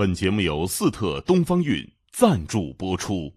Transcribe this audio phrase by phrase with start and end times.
[0.00, 3.34] 本节目由四特东方韵赞助播出。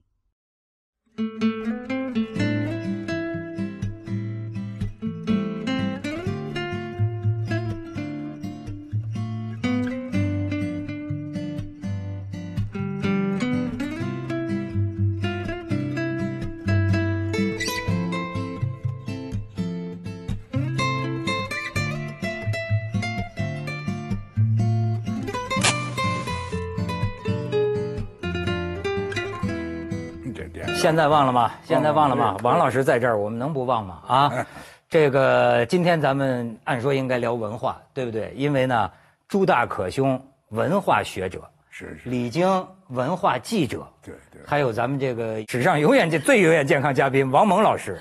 [30.84, 31.50] 现在忘了吗？
[31.64, 32.36] 现在忘了吗？
[32.44, 34.02] 王老师在这儿，我们能不忘吗？
[34.06, 34.46] 啊，
[34.90, 38.34] 这个今天咱们按说应该聊文化，对不对？
[38.36, 38.92] 因为呢，
[39.30, 47.98] 朱大可兄文化学者，是是，李菁文化记者，对对，还有咱们这个史上永远健最永远健康嘉宾王蒙老师，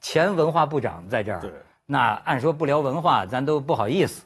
[0.00, 1.42] 前文化部长在这儿。
[1.84, 4.24] 那按说不聊文化，咱都不好意思。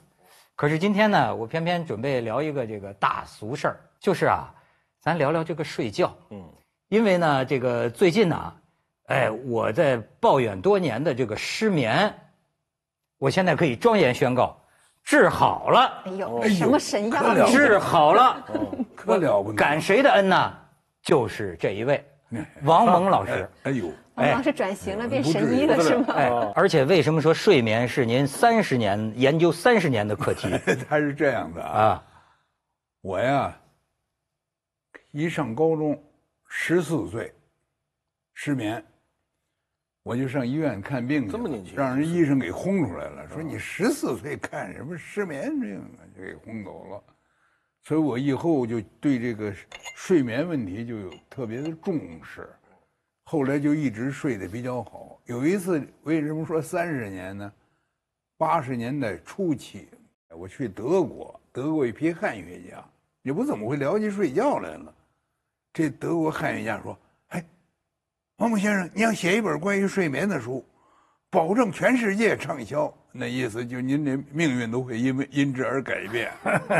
[0.54, 4.54] 可是今天呢，我偏偏准备聊一个这个大俗事儿，就是啊，
[5.00, 6.14] 咱聊聊这个睡觉。
[6.30, 6.44] 嗯，
[6.88, 8.52] 因为呢，这个最近呢，
[9.06, 12.12] 哎，我在抱怨多年的这个失眠，
[13.18, 14.58] 我现在可以庄严宣告，
[15.04, 18.42] 治好了，哎呦，什么神药了治好了。
[18.96, 20.54] 可了不得，感谁的恩呢？
[21.02, 22.04] 就是这一位
[22.64, 23.48] 王蒙老师。
[23.64, 26.14] 哎呦，王老师转型了，变神医了是吗？
[26.14, 30.48] 哎，而且为什么说睡眠是您三十年研究三十年的课题
[30.88, 32.02] 他是这样的啊，啊？
[33.02, 33.54] 我呀，
[35.12, 35.98] 一上高中，
[36.48, 37.32] 十四岁，
[38.34, 38.82] 失眠，
[40.02, 47.04] 我就上医院看病这么年轻让人医生给轰出来了，说你十四岁看什么失眠病啊，就给轰走了。
[47.84, 49.54] 所以我以后就对这个
[49.94, 52.48] 睡眠问题就有特别的重视，
[53.24, 55.20] 后来就一直睡得比较好。
[55.26, 57.52] 有一次，为什么说三十年呢？
[58.36, 59.88] 八十年代初期，
[60.30, 62.84] 我去德国，德国一批汉学家，
[63.22, 64.94] 也不怎么会聊起睡觉来了。
[65.72, 66.98] 这德国汉学家说
[67.28, 67.44] ：“哎，
[68.36, 70.64] 王蒙先生，你要写一本关于睡眠的书，
[71.30, 76.30] 保证全世界畅销。”那意思就您这命运都会因为因之而改变。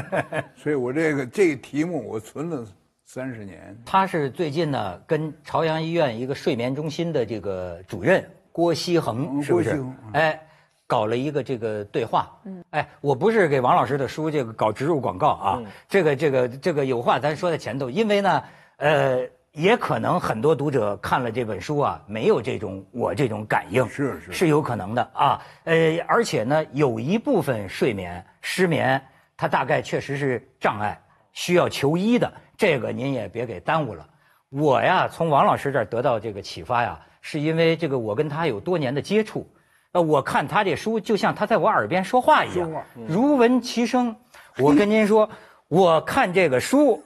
[0.55, 2.65] 所以我这个这个题目我存了
[3.05, 3.77] 三十年。
[3.85, 10.41] 他是最近呢跟朝阳医院一个睡眠中心的这个主任郭锡恒，嗯是不是哎，
[10.87, 12.31] 搞了一个这个对话。
[12.45, 18.45] 嗯，哎，我不是给王老师的书这个搞植入广告啊，这个这个这个有话咱说在前头，因为呢，
[18.79, 19.21] 呃，
[19.53, 25.43] 也可能很多读者看了这本书啊，没有这种我这种感应，是是是有可能的啊。
[25.65, 29.03] 呃，而且呢，有一部分睡眠失眠，
[29.37, 31.01] 它大概确实是障碍，
[31.33, 32.33] 需要求医的。
[32.57, 34.07] 这个您也别给耽误了。
[34.51, 39.47] 我呀，从王老师这儿得到这个启发呀，是因为这个我跟他有多年的接触。
[39.93, 42.71] 呃，我看他这书，就像他在我耳边说话一样，
[43.09, 44.15] 如闻其声。
[44.59, 45.29] 我跟您说，
[45.67, 47.03] 我看这个书，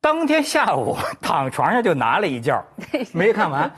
[0.00, 2.64] 当天下午 躺床上就拿了一觉，
[3.12, 3.70] 没看完。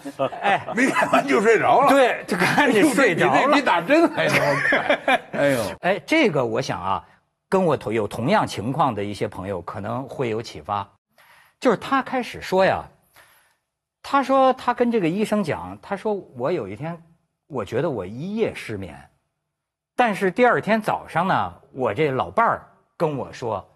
[0.42, 1.88] 哎，没看完就睡着了。
[1.88, 3.62] 对，就赶紧睡着了比。
[3.62, 4.32] 打针还要
[4.68, 5.20] 快。
[5.32, 7.02] 哎呦，哎，这个我想啊，
[7.48, 10.86] 跟我同有同样情况的一些朋友可能会有启发，
[11.58, 12.84] 就是他开始说呀，
[14.02, 17.02] 他说他跟这个医生讲，他说我有一天，
[17.46, 18.94] 我觉得我一夜失眠，
[19.96, 23.66] 但是第二天早上呢，我这老伴儿跟我说，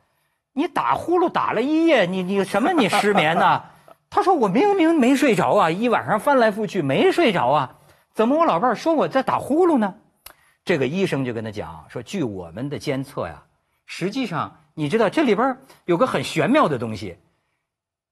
[0.55, 3.63] 你打呼噜打了一夜，你你什么你失眠呢？
[4.09, 7.77] 他说我明明没睡着啊，一晚上翻来覆去没睡着啊，
[8.13, 9.95] 怎么我老伴儿说我在打呼噜呢？
[10.65, 13.43] 这个医生就跟他讲说，据我们的监测呀，
[13.85, 17.19] 实际上你知道这里边有个很玄妙的东西，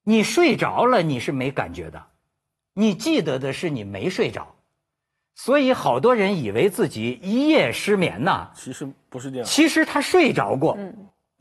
[0.03, 2.05] 你睡着了你是没感觉的，
[2.75, 4.57] 你记得的是你没睡着，
[5.37, 9.47] 所以好多人以为自己一夜失眠呐，其实不是这样。
[9.47, 10.77] 其实他睡着过，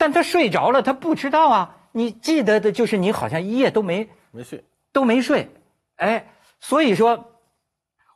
[0.02, 1.76] 但他睡着了，他不知道啊。
[1.92, 5.48] 你记得的就是你好像一夜都没没睡，都没睡，
[5.94, 6.26] 哎，
[6.58, 7.24] 所以说，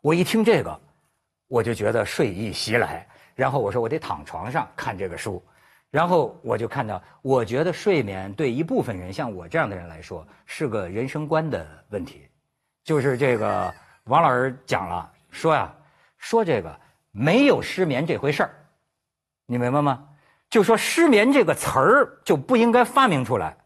[0.01, 0.81] 我一听这个，
[1.47, 5.41] 我就觉得睡意袭来，然后我说我得躺床上看这个书，
[5.93, 12.29] 然后我就看到，我觉得睡眠对一部分人，像我这样的人来说，是个人生观的问题，
[12.83, 13.73] 就是这个
[14.07, 15.73] 王老师讲了，说呀，
[16.19, 16.81] 说这个
[17.13, 18.51] 没有失眠这回事儿，
[19.47, 20.09] 你明白吗？
[20.49, 23.57] 就说失眠这个词儿就不应该发明出来。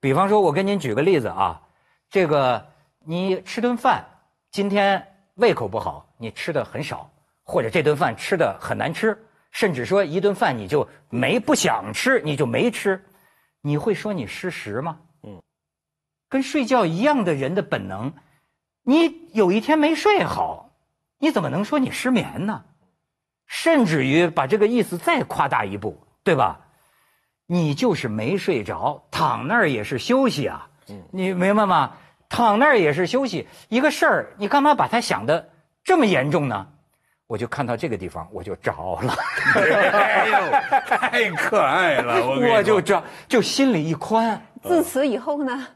[0.00, 1.62] 比方说，我跟您举个例子啊，
[2.10, 2.66] 这个
[3.04, 4.04] 你吃顿饭，
[4.50, 7.10] 今天胃口不好，你吃的很少，
[7.44, 9.16] 或者这顿饭吃的很难吃，
[9.50, 13.04] 甚至说一顿饭你就没不想吃，你就没吃，
[13.60, 14.98] 你会说你失食吗？
[15.22, 15.40] 嗯，
[16.28, 18.12] 跟睡觉一样的人的本能，
[18.82, 20.72] 你有一天没睡好，
[21.18, 22.64] 你怎么能说你失眠呢？
[23.46, 26.60] 甚至于把这个意思再夸大一步，对吧？
[27.46, 30.68] 你就是没睡着，躺那儿也是休息啊。
[31.10, 31.92] 你明白吗？
[32.28, 35.50] 躺那儿也是休息，一个事儿，你干嘛把它想的
[35.84, 36.66] 这么严重呢？
[37.26, 39.14] 我就看到这个地方，我就着了。
[39.54, 40.50] 哎呦，
[40.86, 42.26] 太可爱了！
[42.26, 44.40] 我就着，就心里一宽。
[44.62, 45.66] 自此以后呢，就是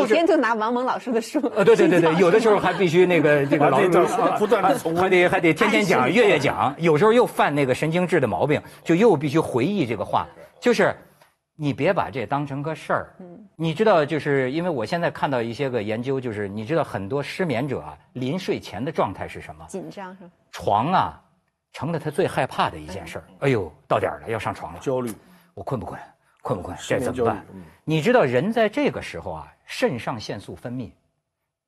[0.00, 1.40] 每天就拿王蒙老师的书。
[1.54, 3.88] 呃，对对对对，有的时候还必须那个这个老师
[4.38, 6.74] 不断地重温还得还得天天讲，月月讲。
[6.78, 10.26] 有时候又犯那个神经质的毛病，就又必须回忆这个话，
[10.60, 10.94] 就是
[11.56, 13.14] 你别把这当成个事儿。
[13.56, 19.64] 你知道，就是因为我现在看到一些个研究，就是你知道很多失眠者啊，临睡前的状态是什么？
[19.68, 20.30] 紧张是吧？
[20.50, 21.20] 床啊，
[21.72, 23.24] 成了他最害怕的一件事儿。
[23.40, 24.78] 哎呦，到点儿了，要上床了。
[24.80, 25.12] 焦虑，
[25.54, 26.00] 我困不困？
[26.42, 26.76] 困不困？
[26.76, 27.44] 失这怎么办？
[27.84, 30.90] 你知道人在这个时候啊，肾上腺素分泌，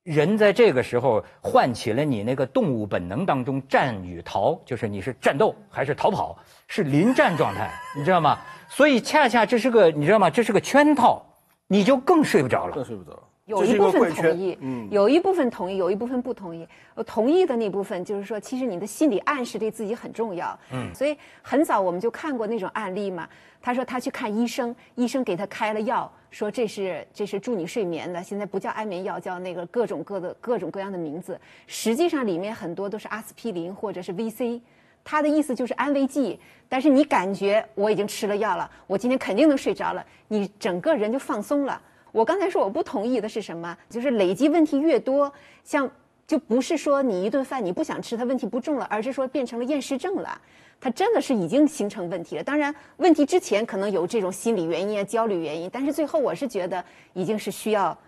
[0.03, 6.39] 人在这个时候唤起了你那个动物本能当中战与逃，就是你是战斗还是逃跑，
[6.69, 8.39] 是临战状态，你知道吗？
[8.69, 10.29] 所以恰恰这是个你知道吗？
[10.29, 11.25] 这是个圈套，
[11.67, 12.75] 你就更睡不着了。
[12.75, 13.23] 更睡不着。
[13.47, 16.67] 有一部分同意，嗯，有一部分同意，有一部分不同意。
[16.95, 20.59] 我同意的那部分就是说，其实你的心理暗示对自己很重要。
[20.73, 23.29] 嗯，所以很早我们就看过那种案例嘛。
[23.61, 31.39] 他说他去看医生，医生给他开了药，说这是这是助你睡眠的，现在不叫安眠药，叫那个各种各的各种各样的名字。
[31.67, 34.61] 实际上里面很多都是阿司匹林或者是 VC。
[35.07, 41.79] 他的意思就是安慰剂，但是你感觉我已经吃了药了，我今天肯定能睡着了，你整个人就放松了。
[42.15, 43.77] 我刚才说我不同意的是什么？
[43.91, 45.33] 就是累积问题越多，
[45.65, 45.91] 像
[46.29, 50.41] 就不是说你一顿饭你不想吃，它问题不重了，而是说变成了厌食症了。
[50.81, 52.45] 它真的是已经形成问题了。
[52.45, 56.85] 当然，问题之前可能有这种心理原因啊、焦虑原因，但是最后我是觉得
[57.15, 57.99] 已经是需要，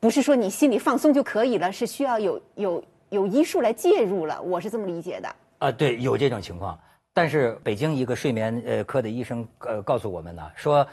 [0.00, 4.42] 不是说你心里放松就可以了，是需要有有有医术来介入了。
[4.42, 5.36] 我是这么理解的。
[5.58, 6.76] 啊，对，有这种情况。
[7.14, 10.86] 但是北京一个睡眠呃科的医生呃告诉我们呢，说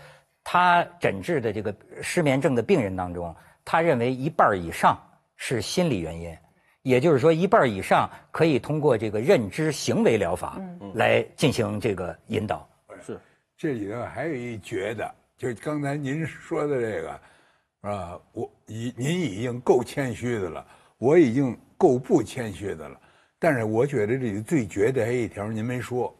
[0.51, 4.99] 他诊治的这个失眠症的病人当中，他认为一半以上
[5.35, 6.35] 是心理原因，
[6.81, 10.59] 也就是说一半以上可以通过这个认知行为疗法
[10.95, 12.67] 来进行这个引导。
[13.05, 13.19] 是
[13.55, 17.21] 这里头还有一绝的，就是刚才您说的这个，
[17.81, 20.65] 啊，我已您已经够谦虚的了，
[20.97, 22.99] 我已经够不谦虚的了。
[23.37, 26.11] 但是我觉得这里最绝的还有一条您没说，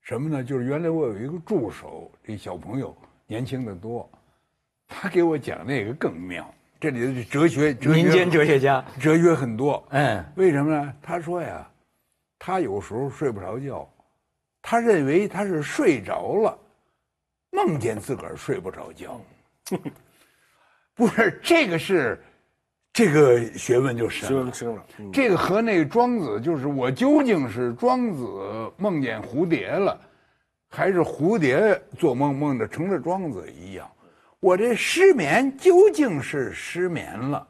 [0.00, 0.42] 什么呢？
[0.42, 2.96] 就是原来我有一个助手，这小朋友
[3.26, 4.08] 年轻的多，
[4.88, 6.52] 他给我讲那个更妙。
[6.80, 9.82] 这里的哲学，哲学民间哲学家，哲学很多。
[9.90, 10.94] 嗯，为什么呢？
[11.00, 11.70] 他说呀，
[12.38, 13.88] 他有时候睡不着觉，
[14.60, 16.58] 他认为他是睡着了，
[17.52, 19.20] 梦见自个儿睡不着觉。
[20.94, 22.20] 不是这个是，
[22.92, 24.52] 这个学问就深了生。
[24.52, 30.00] 生了，嗯这个和那个庄子，就是我究竟是庄子梦见蝴蝶了，
[30.72, 33.88] 还是蝴蝶做梦梦的成了庄子一样？
[34.40, 37.46] 我这失眠究竟是失眠了，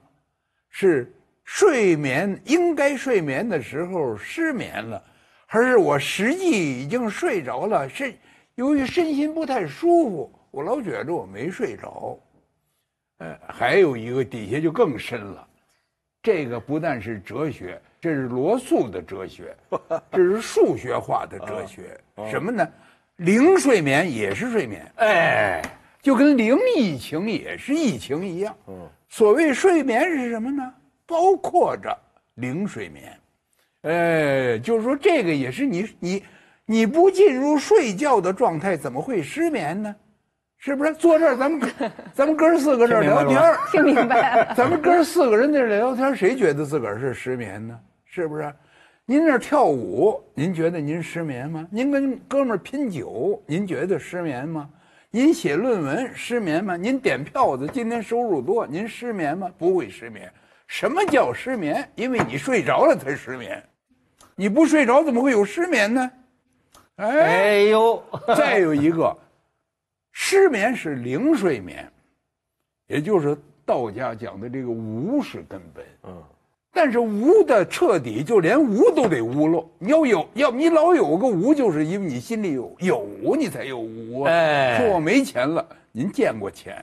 [0.68, 1.10] 是
[1.44, 5.02] 睡眠应该睡眠的时候失眠了，
[5.46, 7.88] 还是我实际已经睡着了？
[7.88, 8.12] 是
[8.56, 12.18] 由于身心不太舒服，我老觉着我没睡着。
[13.18, 15.48] 呃，还有一个底下就更深了。
[16.20, 19.56] 这个不但是哲学，这是罗素的哲学，
[20.10, 21.98] 这是数学化的哲学。
[22.30, 22.68] 什么呢？
[23.22, 25.62] 零睡眠也是睡眠，哎，
[26.00, 28.54] 就跟零疫情也是疫情一样。
[28.66, 30.72] 嗯，所谓睡眠是什么呢？
[31.06, 31.96] 包括着
[32.34, 33.12] 零睡眠。
[33.82, 36.22] 哎，就是说这个也是你你
[36.66, 39.94] 你不进入睡觉的状态，怎么会失眠呢？
[40.58, 40.92] 是不是？
[40.94, 41.70] 坐这儿咱们
[42.14, 44.54] 咱们哥儿四个这儿聊天儿听明白了？
[44.54, 47.78] 咱们哥儿四个人在这聊天，谁觉得自个儿是失眠呢？
[48.04, 48.52] 是不是？
[49.04, 51.66] 您那儿跳舞，您觉得您失眠吗？
[51.70, 54.70] 您跟哥们儿拼酒，您觉得失眠吗？
[55.10, 56.76] 您写论文失眠吗？
[56.76, 59.50] 您点票子，今天收入多，您失眠吗？
[59.58, 60.32] 不会失眠。
[60.68, 61.86] 什么叫失眠？
[61.96, 63.62] 因为你睡着了才失眠，
[64.36, 66.10] 你不睡着怎么会有失眠呢？
[66.96, 68.02] 哎，哎呦，
[68.36, 69.14] 再有一个，
[70.12, 71.90] 失眠是零睡眠，
[72.86, 75.84] 也就是道家讲的这个无是根本。
[76.04, 76.22] 嗯，
[76.74, 79.64] 但是无的彻底，就连无都得无了。
[79.78, 84.32] 你要有，要你老有个无，就是因为你心里有有，你才有无啊。
[84.32, 86.82] 哎说我没钱了，您见过钱，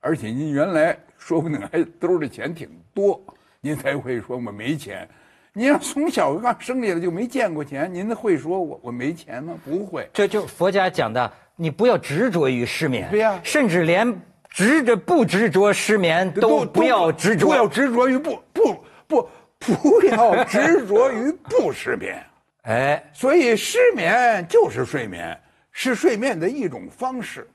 [0.00, 3.18] 而且您原来说不定还兜里钱挺多，
[3.62, 5.08] 您才会说我没钱。
[5.54, 9.54] 您要从小刚生下来就没见过钱，您会说我我没钱吗？
[9.64, 10.08] 不会。
[10.12, 14.20] 这就佛家讲的，你不要执着于失眠，对呀甚至连
[14.50, 18.76] 执着不执着失眠都不要执着，不要执着于不不
[19.10, 22.24] 不不要执着于不失眠。
[22.62, 25.36] 哎，所以失眠就是睡眠，
[25.72, 27.48] 是睡眠的一种方式，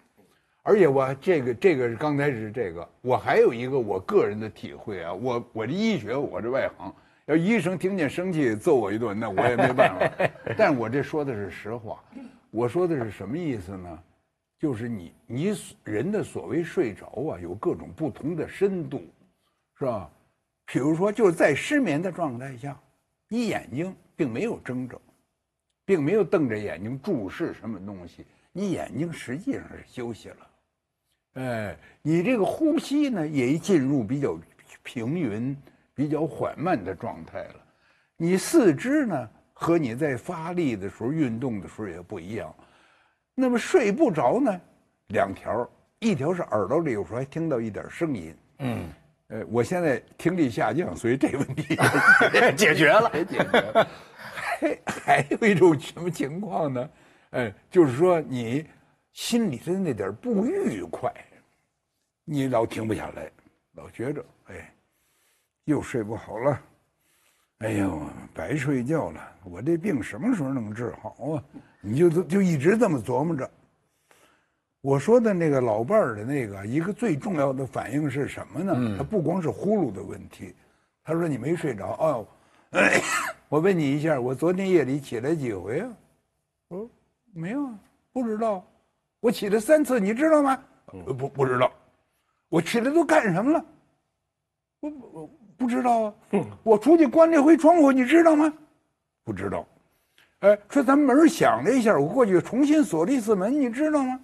[0.63, 6.93] 而且我这个这个是刚才是这个，我还有一个我个人的体会啊，我我这医学我这外行，
[7.27, 10.27] 要医生听见生气揍我一顿，那我也没办法。
[10.57, 12.03] 但我这说的是实话，
[12.51, 13.99] 我说的是什么意思呢？
[14.59, 19.03] 就是你你人的所谓睡着啊，有各种不同的深度，
[19.77, 20.09] 是吧？
[20.65, 22.77] 比如说就是在失眠的状态下，
[23.27, 24.99] 你眼睛并没有睁着，
[25.85, 30.37] 并没有瞪着眼睛注视什么东西，你眼睛实际上是休息了。
[31.35, 34.39] 哎，你这个呼吸呢，也进入比较
[34.83, 35.55] 平匀、
[35.93, 37.55] 比较缓慢的状态了。
[38.17, 42.55] 你四肢呢，和你在发力的时候、运动的时候也不一样。
[43.33, 44.61] 那么睡不着呢，
[45.07, 45.69] 两条，
[45.99, 48.33] 一条是耳朵里有时候还听到一点声音。
[48.59, 48.87] 嗯，
[49.27, 51.75] 呃，我现在听力下降，所以这个问题
[52.55, 53.11] 解决了。
[53.25, 53.87] 解决了。
[54.25, 56.89] 还 还有一种什么情况呢？
[57.31, 58.65] 哎，就是说你
[59.11, 61.11] 心里的那点不愉快，
[62.23, 63.29] 你老停不下来，
[63.73, 64.73] 老觉着哎，
[65.65, 66.61] 又睡不好了，
[67.57, 68.01] 哎呦，
[68.33, 71.43] 白睡觉了，我这病什么时候能治好啊？
[71.81, 73.49] 你就就一直这么琢磨着。
[74.85, 78.95] 我说的那个老伴儿的那个一个最重要的反应是什么呢？
[78.95, 80.53] 他不光是呼噜的问题，
[81.03, 82.27] 他说你没睡着哦。
[82.69, 83.01] 哎，
[83.49, 85.89] 我问你一下，我昨天夜里起来几回啊？
[86.67, 86.89] 我说
[87.33, 87.73] 没有啊，
[88.13, 88.63] 不知道。
[89.21, 90.63] 我起来三次，你知道吗？
[91.07, 91.71] 呃不不知道。
[92.49, 93.65] 我起来都干什么了？
[94.81, 96.13] 我我不知道啊。
[96.61, 98.53] 我出去关这回窗户，你知道吗？
[99.23, 99.65] 不知道。
[100.41, 104.19] 哎，说咱门响了一下，我过去重新锁了一次门，你知道吗？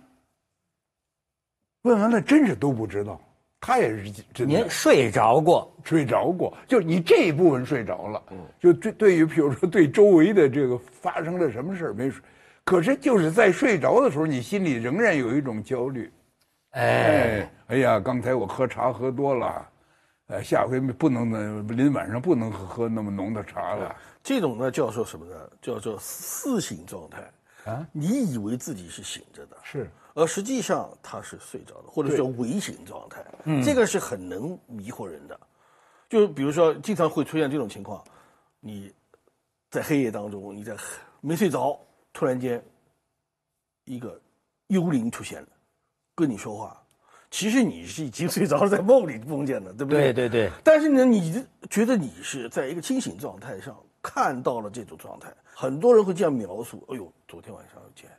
[1.83, 3.19] 问完了，真是都不知道。
[3.59, 5.71] 他也是真的您睡着过？
[5.83, 8.23] 睡着过，就是你这一部分睡着了，
[8.59, 12.23] 就对对于比如说对周围的这个发生了什么事儿没睡，
[12.63, 16.11] 可是就是在睡着的时候，你心里仍然有一种焦虑。
[16.71, 19.69] 哎，哎，哎呀，刚才我喝茶喝多了，
[20.27, 23.95] 呃，下回不能呢，临晚上不能喝喝那么浓的茶了。
[24.23, 25.35] 这种呢叫做什么呢？
[25.61, 33.25] 叫做似醒状态啊你以为自己是醒着的，是，而实际上他是睡着的，或者叫微醒状态。
[33.45, 35.39] 嗯，这个是很能迷惑人的。
[36.09, 38.03] 就比如说，经常会出现这种情况：
[38.59, 38.93] 你
[39.69, 40.75] 在黑夜当中，你在
[41.21, 41.79] 没睡着，
[42.11, 42.61] 突然间
[43.85, 44.19] 一个
[44.67, 45.47] 幽灵出现了，
[46.13, 46.77] 跟你说话。
[47.29, 50.11] 其实你是已经睡着了，在梦里梦见的，对不对？
[50.11, 50.51] 对对对。
[50.65, 58.11] 但是呢，你觉得你是在一个清醒状态上看到了这种状态，很多人会这样描述：哎呦，昨天晚上有件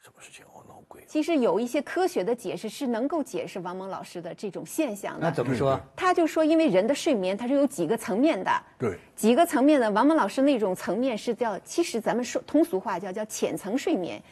[0.00, 0.44] 什么事情，
[0.96, 1.04] 鬼。
[1.06, 5.36] 其实有一些科学的解释是能够解释王蒙老师的这种现象那的。
[5.36, 5.78] 怎么说？
[5.94, 9.90] 他就说，因为人的睡眠它是有几个层面的，对，几个层面的。
[9.90, 14.22] 王蒙老师那种层面是叫，其实咱们说通俗话叫叫浅层睡眠，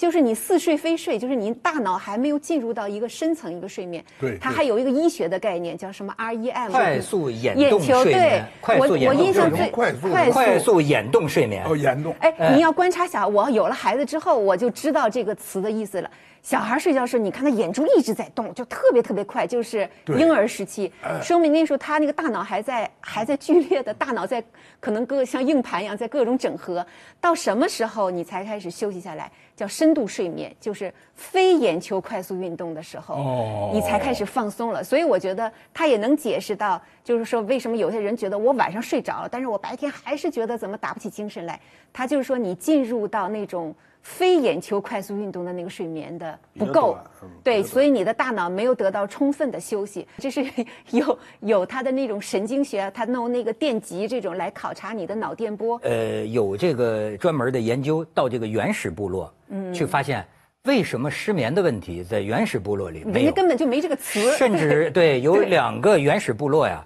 [0.00, 4.02] 就是你似睡非睡，就是您大脑还没有进入到一个深层一个睡眠。
[4.18, 11.76] 对对它还有一个医学的概念叫什么 REM，快速眼眼动睡眠对眠，快我我速眼动睡眠印象最快速快快速眼动睡眠哦，。
[11.76, 12.16] 眼动。
[12.20, 16.10] 哎，你要观察下，我有了孩子之后，我就知道这个词的意思了。
[16.42, 20.90] 小孩睡觉时候，你看他眼珠一直在动，就特别特别快，就是婴儿时期，
[21.22, 24.42] 说明那时候他那个大脑还在还在剧烈的，大脑在
[24.80, 26.84] 可能各像硬盘一样在各种整合。
[27.20, 29.30] 到什么时候你才开始休息下来？
[29.54, 34.82] 叫深度睡眠，就是非眼球快速运动的时候，哦你才开始放松了。
[34.82, 41.60] 所以我觉得他也能解释到，就是说为什么有些人觉得我晚上睡着了，但是我白天还是觉得怎么打不起精神来。
[41.92, 46.96] 他就是说你进入到那种非眼球快速运动的那个睡眠的不够
[47.44, 50.06] 对，所以你的大脑没有得到充分的休息。
[50.18, 50.44] 这是
[50.90, 55.78] 有有他的那种神经学，他弄那个电极这种来考察你的脑电波。
[55.82, 60.26] 呃，有这个专门的研究，到这个原始部落，嗯，去发现
[60.64, 66.84] 为什么失眠的问题在原始部落里没有，人家根本就没这个词，甚至对有两个原始部落呀，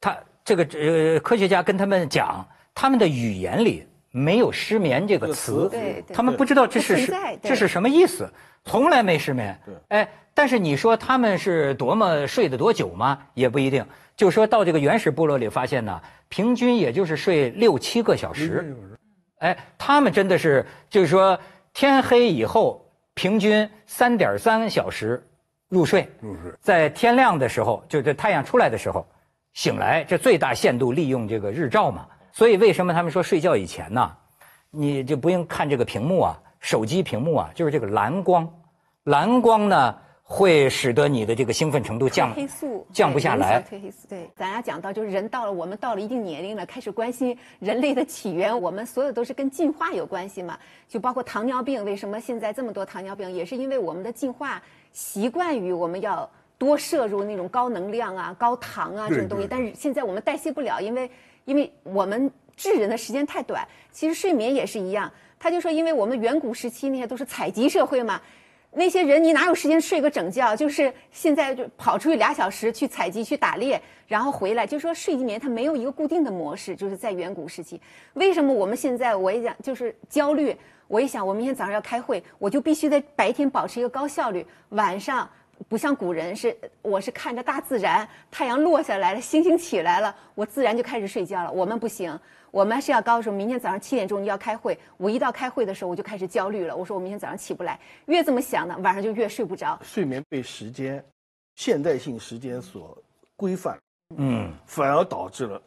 [0.00, 3.84] 他这个呃科学家跟他们讲，他们的语言里
[4.16, 8.32] 没有失眠这个词，对对他们不知道这是什这是什么意思，
[8.64, 9.60] 从来没失眠。
[9.88, 13.18] 哎，但是你说他们是多么睡得多久吗？
[13.34, 13.84] 也不一定。
[14.16, 18.74] 就说到这个原始部落里发现呢，平均也就是睡六七个小时。
[19.38, 21.38] 哎，他们真的是，就是说
[21.74, 25.22] 天黑以后，平均三点三小时
[25.68, 29.06] 入睡，入睡在天亮的时候，就这太阳出来的时候
[29.52, 32.06] 醒来，这最大限度利用这个日照嘛。
[32.36, 34.12] 所以为什么他们说睡觉以前呢，
[34.70, 38.46] 你就不用看这个屏幕啊，手机屏幕啊，就是这个蓝光，
[39.04, 43.62] 蓝光呢会使得你的这个兴奋程度降褪黑素降不下来。
[43.62, 50.58] 褪黑素对，咱俩讲到就是人到了我们到了一定年龄了，开始关心人类的起源，我们所有都是跟进化有关系嘛。
[50.86, 54.62] 就包括糖尿病，为什么现在这么多糖尿病，也是因为我们的进化
[54.92, 56.28] 习惯于我们要
[56.58, 61.10] 多摄入那种高能量啊、高糖啊这种东西，但是现在我们代谢不了，因为
[61.46, 63.66] 因为我们治人的时间太短。
[63.90, 68.20] 其实睡眠也是一样，他就说，因为我们远古时期那些都是采集社会嘛。
[68.72, 70.54] 那些人你哪有时间睡个整觉？
[70.54, 77.80] 就是现在就跑出去俩小时去采集去打猎，然后回来就说睡眠它没有一个固定的模式，就是在远古时期。
[78.12, 80.54] 为什么我们现在我一讲就是焦虑？
[80.88, 85.28] 我一想我明天早上要开会，我就必须在白天保持一个高效率，晚上
[85.68, 91.50] 不像古人是我是看着大自然，太阳落下来了，星星起来了，我自然就开始睡觉了。
[91.50, 92.18] 我们不行。
[92.52, 96.74] 我们是要告诉明天早上七点钟你要开会，我一到开会的时候我就开始焦虑了。
[96.74, 99.78] 我说我明天早上起不来，越这么想呢，晚上就越睡不着。
[99.82, 101.04] 睡眠被时间、
[101.56, 102.96] 现代性时间所
[103.36, 103.78] 规范，
[104.16, 105.60] 嗯，反而导致了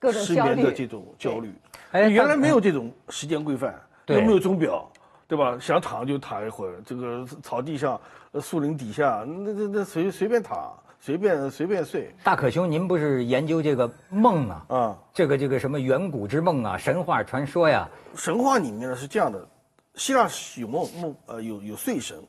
[0.00, 1.52] 各种失眠的这种焦虑。
[1.92, 4.90] 哎原来没有这种时间规范，又没有钟表，
[5.32, 5.56] 对吧？
[5.58, 7.98] 想躺就躺一会儿，这个草地上、
[8.32, 10.70] 呃树林底下，那那那随随便躺。
[11.00, 14.66] 随便随便睡，大可兄，您不是研究这个梦啊？
[14.68, 17.88] 啊，这个这个什么远古之梦啊，神话传说呀？
[18.14, 19.48] 神话里面呢是这样的，
[19.94, 22.22] 希腊有梦梦呃有有睡神，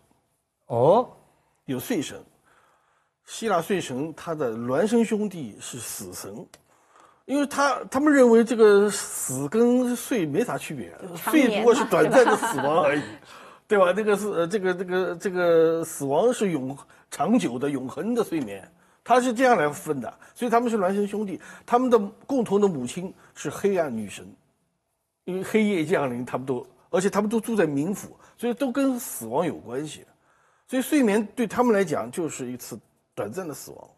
[0.65, 1.07] 哦，
[1.65, 2.17] 有睡神，
[3.25, 6.33] 希腊睡神他的孪生兄弟是死神，
[7.25, 13.01] 因为他他们认为这个死跟睡没啥区别，睡不过是短暂的死亡而已，
[13.67, 13.93] 对吧？
[13.93, 16.77] 这个是呃这个这个这个死亡是永。
[17.15, 18.67] 长久的、永恒的睡眠，
[19.03, 21.39] 他是这样来分的，所以他们是孪生兄弟。
[21.63, 24.25] 他们的共同的母亲是黑暗女神，
[25.25, 30.03] 因为黑夜降临，他们都，而且他们都住在冥府，所以都跟死亡有关系。
[30.67, 32.79] 所以睡眠对他们来讲就是一次
[33.13, 33.89] 短暂的死亡。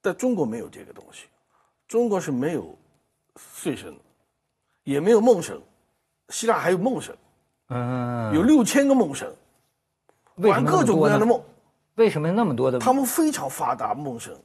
[0.00, 1.26] 在中国没有这个东西，
[1.88, 2.76] 中国是没有
[3.36, 3.92] 睡神，
[4.84, 5.60] 也没有梦神。
[6.28, 7.16] 希腊还有梦神，
[7.70, 9.34] 嗯，有六千个梦神，
[10.36, 11.42] 玩各种各样的梦。
[11.94, 12.78] 为什么那么多的？
[12.78, 14.36] 他们非常发达，梦神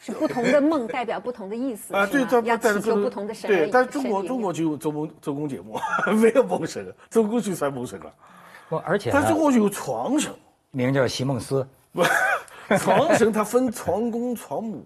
[0.00, 3.48] 是不同的梦代表不同的意思啊，对，要祈求不同的神。
[3.48, 5.80] 对，但是中国中国就有周公周公解梦，
[6.20, 8.12] 没有梦神，周公就算梦神了。
[8.68, 10.34] 不，而且但中国有床神，
[10.72, 11.64] 名叫席梦思。
[11.92, 12.02] 不，
[12.76, 14.84] 床神它分床公床母，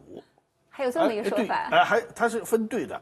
[0.76, 1.54] 还有这么一个说法。
[1.70, 3.00] 哎，还它是分对的。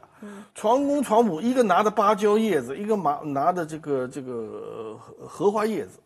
[0.53, 5.99] 床公床母，一个拿着芭蕉叶子，一个拿拿的这个这个荷花叶子。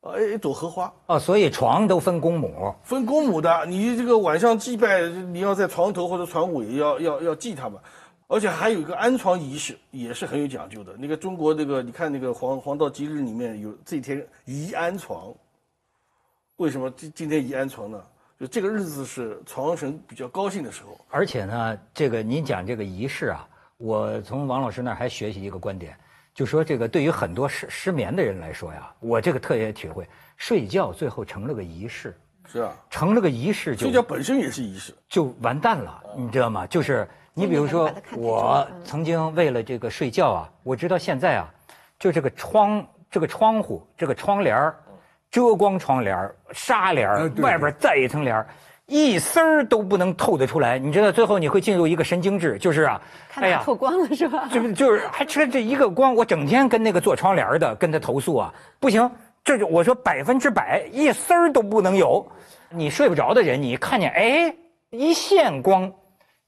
[0.00, 3.64] 呃，一朵荷花哦，所以床都分公母，分公母的。
[3.66, 7.80] 你这个晚上祭拜，你要在床头或者床尾要要要祭他们，
[8.26, 10.94] 而且还有一个安床仪式，也是很有讲究的。
[10.98, 15.32] 那个中国那个，你看那个黄黄道吉日里面有这天宜安床，
[16.56, 18.02] 为什么今今天宜安床呢？
[18.38, 20.98] 就这个日子是床神比较高兴的时候。
[21.08, 25.96] 而且呢，这个您讲这个仪式啊，我从王老师那儿还学习一个观点。
[26.34, 30.04] 就说这个对于很多失失眠的人来说呀，我这个特别体会，
[30.36, 32.12] 睡觉最后成了个仪式，
[32.48, 36.66] 是啊，成了个仪式就，睡觉本身也是仪式，就完蛋了，你知道吗？
[36.66, 41.48] 就是你比如说，我曾经为了这个睡觉啊，我知道现在啊，
[42.00, 44.72] 就这个窗这个窗户这个窗帘
[45.34, 47.10] 遮光窗帘纱帘
[47.42, 48.46] 外边再一层帘
[48.86, 53.02] 一丝儿都不能透得出来，你知道，最后你会进入一个神经质，就是啊，
[53.34, 54.48] 哎呀，透光了是吧？
[54.52, 59.10] 就就是还吃这一个光，我整天跟那个做窗帘的跟他投诉啊，不行，
[59.42, 62.24] 这就我说百分之百一丝儿都不能有，
[62.70, 64.54] 你睡不着的人，你看见哎
[64.90, 65.92] 一线光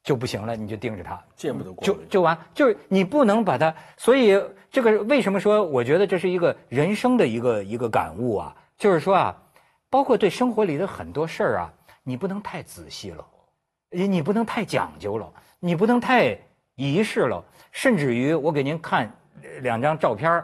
[0.04, 9.36] 就不行了，你就盯着它，见不得光，就就完，就是你不能把它，所以这个为什么说我觉得这是一个人生的一个一个感悟啊，就是说啊，
[9.90, 11.72] 包括对生活里的很多事儿啊。
[12.08, 13.26] 你不能太仔细了，
[13.90, 16.38] 你你不能太讲究了，你不能太
[16.76, 19.10] 仪式了，甚至于我给您看
[19.60, 20.40] 两张照片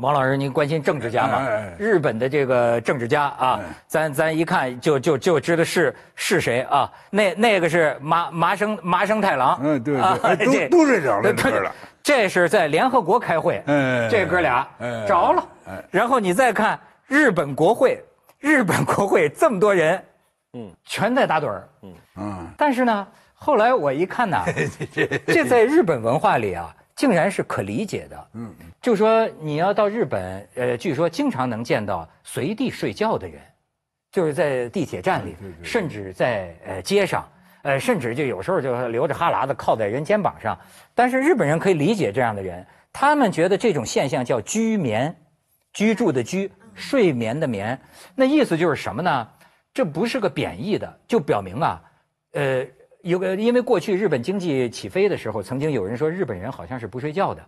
[0.00, 1.48] 王老师，您关心政治家吗？
[1.78, 6.92] 日本的这个政治家啊，咱咱一看就就就知道是是谁啊？
[7.08, 9.96] 那那个是麻麻生麻生太郎，嗯对
[10.36, 11.72] 对，都都是这哥了。
[12.02, 13.62] 这是在联合国开会，
[14.10, 14.68] 这哥俩
[15.08, 15.48] 着了。
[15.90, 18.02] 然后你再看日本国会，
[18.38, 20.02] 日本国会这么多人。
[20.52, 21.68] 嗯，全在打盹儿。
[21.82, 24.42] 嗯嗯，但是呢，后来我一看呢，
[25.26, 28.28] 这在日本文化里啊，竟然是可理解的。
[28.34, 33.40] 嗯，就说你要到日本，呃，据说经常能见到随地睡觉的人，
[34.10, 37.28] 就是在地铁站里，甚至在呃街上，
[37.62, 40.58] 呃，甚至就有时候就流着哈喇子靠在人肩膀上。
[40.94, 45.14] 但是日本人可以理解这样的人，他们觉得这种现象叫居眠，
[45.74, 47.80] 居住的居，睡眠的眠，
[48.14, 49.28] 那意思就是什么呢？
[49.74, 51.82] 这不是个贬义的，就表明啊，
[52.32, 52.64] 呃，
[53.02, 57.44] 有个因为过去日本经济起飞的时候，曾经有人说日本人好像是不睡觉的，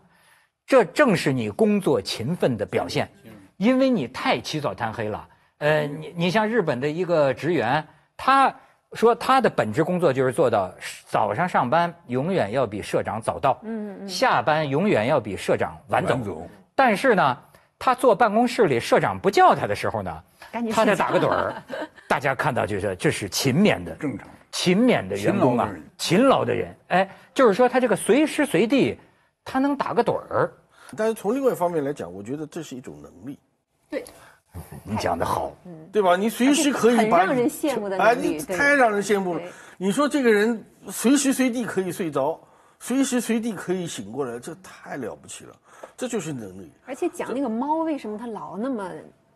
[0.67, 3.09] 这正是你工作勤奋的表现，
[3.57, 5.29] 因为你太起早贪黑了。
[5.59, 7.87] 呃，你你像日本的一个职员，
[8.17, 8.55] 他
[8.93, 10.71] 说他的本职工作就是做到
[11.07, 16.47] 早上上班永远要比社长早到，嗯嗯，下班永远要比社长晚走。
[16.75, 17.37] 但是呢，
[17.79, 21.55] 他坐办公室里，社长不叫他的时候呢赶紧，他在打个盹儿。
[22.09, 24.27] 大家看到就是这是勤勉的，正常。
[24.51, 28.99] 勤勉的员工啊，勤劳的人，哎，就是说他这个随时随地
[29.45, 30.51] 他能打个盹儿。
[30.97, 33.39] 但是从另外一方面来讲，我觉得这是一种能力，
[33.91, 34.03] 对
[34.83, 35.55] 你讲的好，
[35.93, 36.17] 对吧？
[36.17, 39.43] 你随时可以把你很让人羡慕的哎，能力对你太让人羡慕了。
[39.77, 42.41] 你说这个人随时随地可以睡着，
[42.81, 45.55] 随时随地可以醒过来，这太了不起了，
[45.97, 46.71] 这就是能力。
[46.87, 48.91] 而且讲那个猫为什么它老那么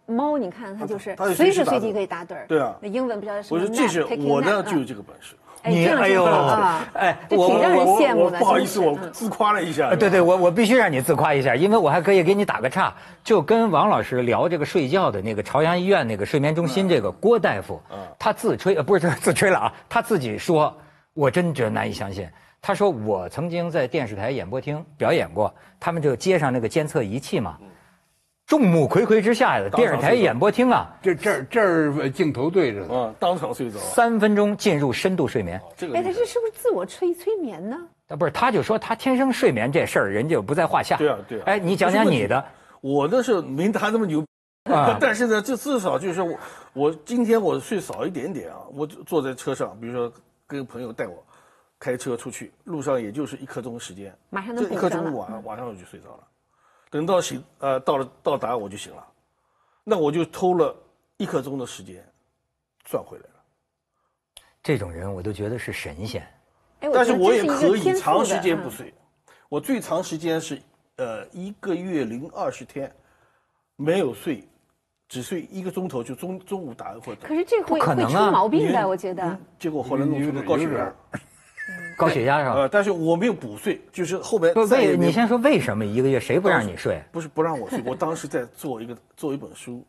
[0.07, 2.47] 猫，你看它就是随时随地可以打盹儿。
[2.49, 3.75] 对啊那英文不知道什么我说。
[3.75, 5.35] 这是我呢嗯就有这个本事。
[5.63, 8.37] 哎，这样就好啊，哎，这挺让人羡慕的。
[8.41, 9.91] 不好意思，我自夸了一下。
[9.91, 17.81] 呃，对对，我我必须让你自夸一下，因为我还可以给你打个岔，就跟王老师聊这个睡觉的那个朝阳医院那个睡眠中心这个郭大夫，
[18.19, 20.77] 他自吹呃不是自吹了啊，他自己说，
[21.15, 22.29] 我真觉得难以相信。
[22.63, 27.59] 他说我曾经在电视台演播厅表演过，他们就接上那个监测仪器嘛，
[28.47, 33.79] 众目睽睽之下呀电视台演播厅啊，这这儿这儿镜头对着呢，啊，当场睡着。
[33.81, 35.59] 三分钟进入深度睡眠。
[35.59, 37.77] 哎，这个哎他这是不是自我催催眠呢？
[38.07, 40.97] 啊，不是，他就说他天生睡眠这事儿，人家不在话下。
[40.97, 42.45] 对啊对啊哎，你讲讲你的
[42.81, 44.25] 我的是没他那么牛，
[44.71, 46.39] 啊 但是呢，这至少就是我，
[46.75, 50.13] 我今天我睡少一点点啊，我坐在车上，比如说
[50.47, 51.25] 跟朋友带我
[51.83, 56.29] 开车出去，路上也就是一刻钟时间，马上能一刻钟晚晚上我就睡着了，
[56.89, 59.05] 等到醒呃到了到达我就醒了，
[59.83, 60.73] 那我就偷了
[61.17, 62.01] 一刻钟的时间
[62.85, 64.41] 赚回来了。
[64.63, 66.23] 这种人，我都觉得是神仙。
[66.83, 68.95] 哎，但是我也可以长时间不睡，
[69.49, 70.63] 我最长时间是
[70.99, 72.95] 呃一个月零二十天
[73.75, 74.49] 没有睡，
[75.09, 79.37] 只睡一个钟头，就中中午打或者可是这会会出不可能啊你毛病的，我觉得。
[79.59, 80.95] 结果后来弄出个高血压。
[82.03, 82.55] 高血压是吧？
[82.55, 87.03] 呃，但是我没有补睡，就是后面不为你先说为什么一个月谁不让你睡？
[87.11, 89.85] 不是不让我睡，我当时在做一个做一本书，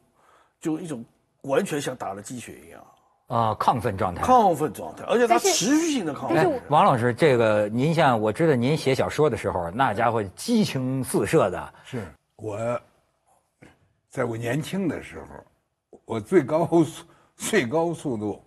[0.59, 1.03] 就一种
[1.41, 2.85] 完全像打了鸡血一样
[3.27, 4.23] 啊，亢奋状态。
[4.23, 6.61] 亢奋状态，而且它持续性的亢哎奋但是。
[6.69, 11.73] 王老师，这个您像我知道您写小说的时候，那家伙激情四射的。
[11.83, 12.03] 是
[12.35, 12.79] 我，
[14.09, 18.43] 在我年轻的时候，我最高速最高速度，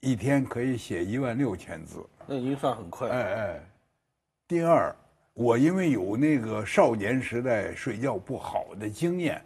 [0.00, 2.04] 一天可以写一万六千字。
[2.28, 3.14] 那已经算很快了。
[3.14, 3.60] 哎哎，
[4.46, 4.94] 第二，
[5.32, 9.42] 我因为有那个少年时代睡觉不好的经验，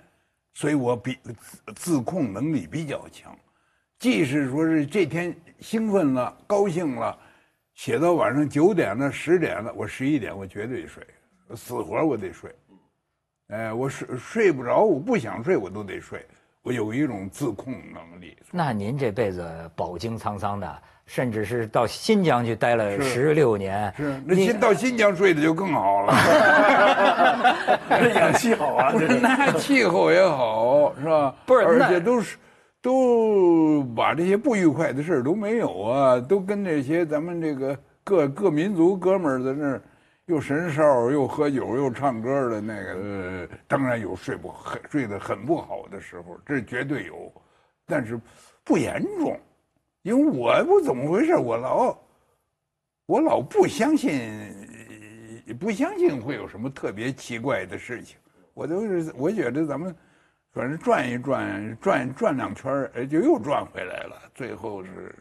[0.54, 3.32] 所以我比自自控能力比较强。
[4.00, 7.16] 即使说是这天兴奋了、高兴了，
[7.74, 11.06] 写到晚上九点了、十点了，我十一点我绝对睡，
[11.54, 12.52] 死活我得睡。
[13.48, 16.26] 哎，我睡睡不着，我不想睡我都得睡，
[16.62, 18.36] 我有一种自控能力。
[18.50, 23.02] 那您这辈子饱经沧桑的，甚至是到新疆去待了是。
[23.02, 26.14] 十六年，是，那新到新疆睡的就更好了。
[28.14, 31.34] 氧气好啊， 这那气候也好，是吧？
[31.46, 32.36] 不是那而且都是
[32.80, 39.80] 都把这些不愉快的事儿都没有啊，都跟这些咱们这个各各民族哥们儿在那儿
[40.26, 47.32] 又神哨又喝酒又唱歌的那个，呃，当然有睡不很睡得很不好的时候，这绝对有，
[47.86, 48.18] 但是
[48.64, 49.38] 不严重，
[50.02, 51.98] 因为我不怎么回事，我老
[53.06, 54.20] 我老不相信，
[55.58, 58.16] 不相信会有什么特别奇怪的事情。
[58.54, 59.94] 我都是我觉得咱们
[60.52, 64.30] 反正转一转，转转两圈儿，就又转回来了。
[64.34, 65.14] 最后是，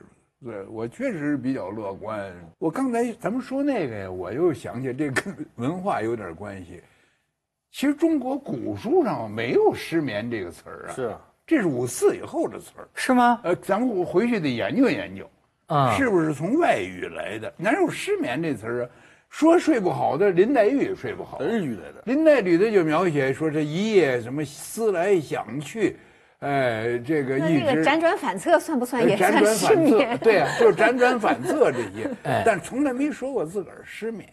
[0.43, 2.33] 对我确实比较乐观。
[2.57, 6.81] 我刚才咱们说那个呀，我又想起这跟 文化有点关系。
[7.71, 12.87] 其实中国古书上没有失眠这个词儿啊，是啊，这是五四以后的词儿。
[12.95, 13.41] 是吗？
[13.43, 15.29] 呃，咱们回去得研究研究。
[15.67, 17.53] 啊，是不是从外语来的？
[17.57, 18.89] 哪有失眠这词儿啊？
[19.29, 22.01] 说睡不好的林黛玉也睡不好，日语来的。
[22.05, 25.97] 林黛玉的就描写说这一夜什么思来想去，
[26.39, 34.25] 哎，这个那一直这个辗转反侧算不算也辗算失转反侧眠？，对啊，就是辗转反侧这些 哎，但从来没说过自个儿失眠。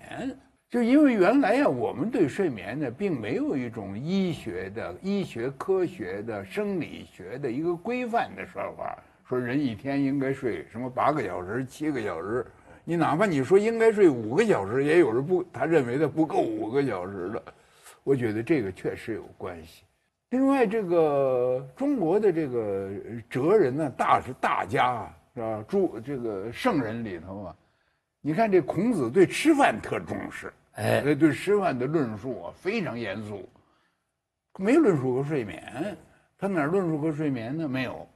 [0.70, 12.46] 就是因为原来呀，我们对睡眠呢，并没有一种医学的、医学科学的、生理学的一个规范的说法，说人一天应该睡什么八个小时、七个小时。
[12.84, 17.42] 你哪怕你说应该睡五个小时，也有人不，他认为他不够五个小时的。
[18.04, 19.84] 我觉得这个确实有关系。
[20.30, 22.90] 另外，这个中国的这个
[23.30, 25.64] 哲人呢，大是大家啊，是吧？
[25.66, 27.56] 诸这个圣人里头啊，
[28.20, 33.48] 你看这孔子对吃饭特重视，哎对对吃饭的论述啊非常严肃，
[34.58, 35.96] 没论述过睡眠，
[36.36, 37.68] 他哪论述过睡眠呢？
[37.68, 38.08] 没有，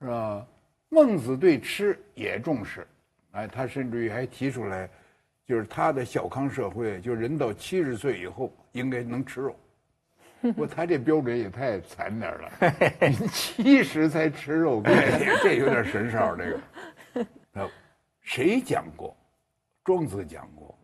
[0.00, 0.46] 是吧？
[0.90, 2.86] 孟子对吃也重视，
[3.30, 4.88] 哎，他甚至于还提出来，
[5.46, 9.56] 就是他的小康社会，就人到七十岁以后应该能吃肉。
[10.54, 16.36] 不，他这标准也太惨点儿了，你 七十才吃肉，这这有点神少。
[16.36, 16.60] 这个，
[17.62, 17.70] 啊，
[18.20, 19.16] 谁讲过？
[19.84, 20.74] 庄子讲过，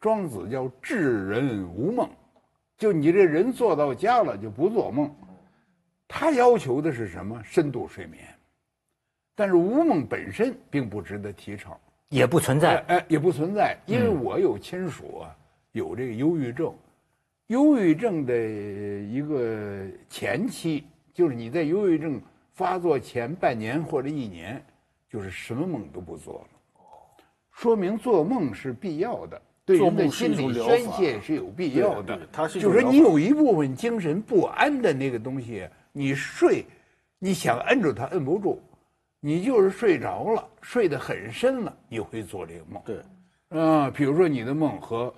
[0.00, 2.08] 庄子叫智人无梦，
[2.76, 5.14] 就你这人做到家了就不做梦。
[6.06, 7.40] 他要求的是什么？
[7.44, 8.24] 深度睡眠。
[9.34, 12.96] 但是无梦本身并不值得提倡，也不存在哎。
[12.96, 15.36] 哎，也不存在，因为我有亲属啊，
[15.72, 16.74] 有这个忧郁症。
[17.46, 22.20] 忧郁症的一个前期，就是你在忧郁症
[22.52, 24.60] 发作前半年或者一年，
[25.08, 26.57] 就是什么梦都不做了，
[27.58, 32.26] 说明做梦是必要的，对人的心理宣泄是有必要的对对。
[32.30, 36.64] 它是就是说，你有一部分精神不安的那个东西，你睡，
[37.18, 38.62] 你想摁住它摁不住，
[39.18, 42.80] 你就是睡着了，睡得很深了，你会做这个梦。
[42.86, 45.12] 对，啊，比如说你的梦和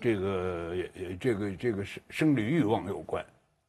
[0.00, 3.24] 这个呃这个这个生生理欲望有关，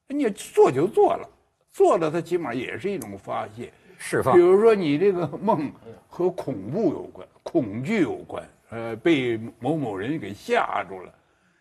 [0.08, 1.28] 你做就做了，
[1.72, 3.74] 做了它起码也是一种发泄。
[4.06, 5.72] 释放比如说你这个梦
[6.10, 11.10] 和恐怖有关，恐惧有关，呃，被某某人给吓住了，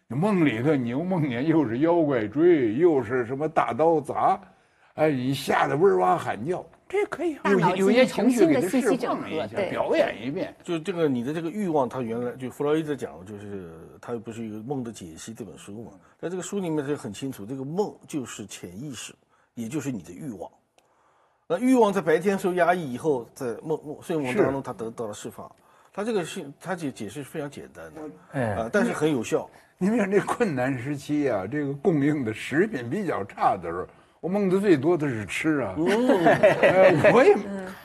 [0.09, 4.41] 你梦里头你又梦见又是妖怪追，又是什么大刀砸，
[4.95, 10.53] 哎，你吓得哇哇喊叫，这可以有有些情绪给它释放一下，表演一遍。
[10.65, 19.15] 就这个你的这个欲望，他原来就弗洛伊德讲，就是他不是有《梦的解析》这本书嘛，在这个书里面就很清楚，这个梦就是潜意识，
[19.55, 20.51] 也就是你的欲望。
[21.53, 25.51] 那欲望在白天受压抑以后，在梦梦睡梦当中，他得到了释放。
[25.93, 28.01] 他这个是他解解释非常简单的，
[28.33, 29.47] 哎啊，但是很有效。
[29.77, 33.87] 你看这困难时期啊，这个供应的食品比较差的时候，
[34.23, 35.75] 我梦的最多的是吃啊。
[35.77, 37.37] 呃我也，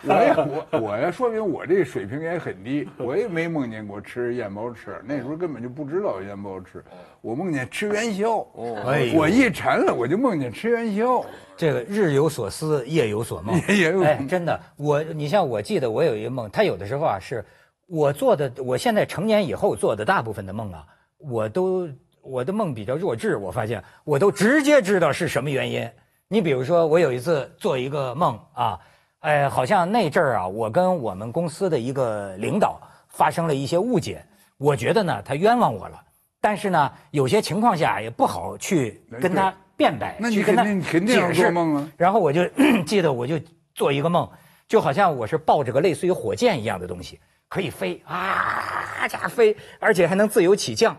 [0.03, 0.35] 我也，
[0.71, 6.85] 我我呀，说明我这水平也很低，我也没梦见过吃燕包翅，那时候根本就不知道燕包翅，
[7.21, 8.37] 我梦见吃元宵。
[8.85, 11.25] 哎我一馋了，我就梦见吃元宵。
[11.55, 13.59] 这个日有所思，夜有所梦。
[13.67, 17.43] 也也有哎，真的，我你像我记得我有一个梦，他有的时候啊是
[17.87, 20.85] 我做的，我现在成年以后做的大部分的梦啊，
[21.17, 21.89] 我都
[22.21, 25.89] 我的梦比较弱智，我发现我都直接知道是什么原因。
[26.29, 28.77] 你比如说，我有一次做一个梦啊，
[29.19, 34.21] 哎，好像那阵儿啊，我跟我们公司的一个领导发生了一些误解，
[34.57, 35.97] 我觉得呢他冤枉我了，
[36.41, 41.89] 但是呢有些情况下也不好去跟他辩白，那你去跟他肯定肯定要解释做梦啊。
[41.95, 42.45] 然后我就
[42.85, 43.39] 记得，我就
[43.73, 44.29] 做一个梦，
[44.67, 50.97] 就好像我是抱着个类似于火箭一样的东西，可以飞啊，家飞，而且还能自由起降，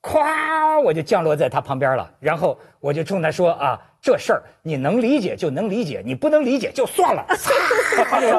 [0.00, 2.08] 咵，我就降落在他旁边了。
[2.20, 7.26] 然后我就冲他说啊，这事儿你能理解就能理解，你不能理解就算了。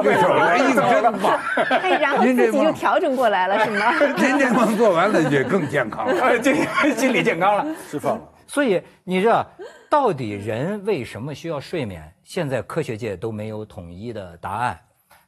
[0.01, 3.91] 对手来硬真棒，哎，然后自己就调整过来了，是吗？
[4.17, 6.39] 您这梦做完了也更健康了。
[6.39, 6.53] 这
[6.95, 7.75] 心理健康了。
[7.89, 8.21] 释放了。
[8.47, 9.45] 所以你知道，
[9.89, 12.01] 到底人为什么需要睡眠？
[12.23, 14.79] 现在科学界都没有统一的答案，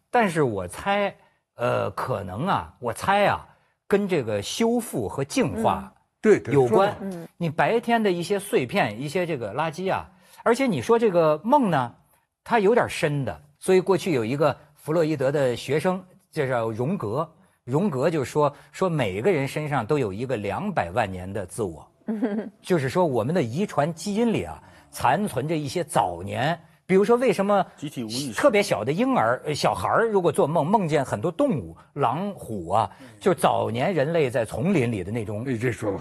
[0.10, 1.14] 但是我猜，
[1.56, 3.46] 呃，可能啊，我猜啊，
[3.88, 5.92] 跟这个修复和净化
[6.22, 6.96] 对对有关。
[7.38, 10.08] 你白天的一些碎片、一些这个垃圾啊，
[10.44, 11.94] 而且你说这个梦呢，
[12.44, 17.30] 它有点深的，所以过去有一个弗洛伊德的学生，这叫荣格，
[17.64, 21.88] 荣格就说说每个人身上都有一个两百万年的自我，
[22.62, 26.60] 就是说我们的遗传基因里啊，残存着一些早年。
[26.92, 28.34] 比如说，为什么集体无意识。
[28.34, 35.46] 特别小的婴儿、呃小孩儿，如果做梦梦见很多动物，狼、虎啊，就早年人类在丛林里的那种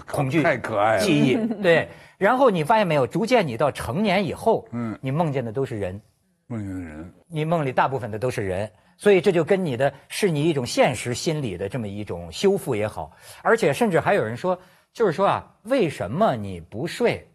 [0.05, 1.01] 恐惧太可爱了。
[1.01, 1.87] 记忆， 对。
[2.17, 4.99] 然后你发现没有，逐渐你到成年以后，嗯。
[5.01, 6.01] 你梦见的都是人，
[6.47, 14.59] 梦见的人，你梦里大部分的都是人，所以这就跟你的是你一种现实心理的这么一种修复也好，而且甚至还有人说，
[14.91, 17.25] 就是说啊，为什么你不睡，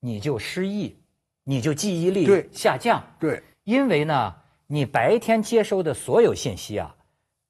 [0.00, 0.96] 你就失忆，
[1.44, 3.02] 你就记忆力下降？
[3.18, 4.34] 对，因为呢，
[4.66, 6.94] 你白天接收的所有信息啊，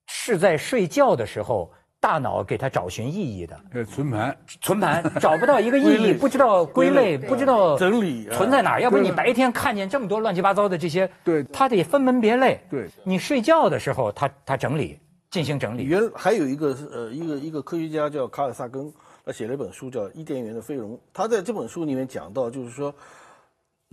[0.06, 3.60] 是在睡觉的时候大脑给它找寻意义的。
[3.72, 8.80] 呃存盘，存盘找不到一个意义，不知道归类，不知道整理啊存在哪儿。
[8.80, 12.60] 要不然你白天看见这么多乱七八糟的这些，对它得分门别类。
[12.70, 14.98] 对你睡觉的时候，它它整理
[15.30, 15.84] 进行整理。
[15.84, 18.92] 原还有一个是呃一个一个科学家叫卡尔萨根，
[19.24, 20.94] 他写了一本书叫《伊甸园的飞龙》。
[21.12, 22.92] 他在这本书里面讲到，就是说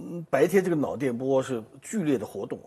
[0.01, 2.57] 嗯白天这个脑电波是剧烈的活动，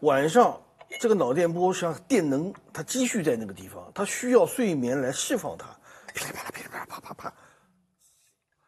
[0.00, 0.62] 晚上
[1.00, 5.66] 这个脑电波实际上电能它积蓄在那个地方，它需要睡眠来释放它，
[6.14, 7.34] 噼里啪啦噼里啪啦啪啪啪。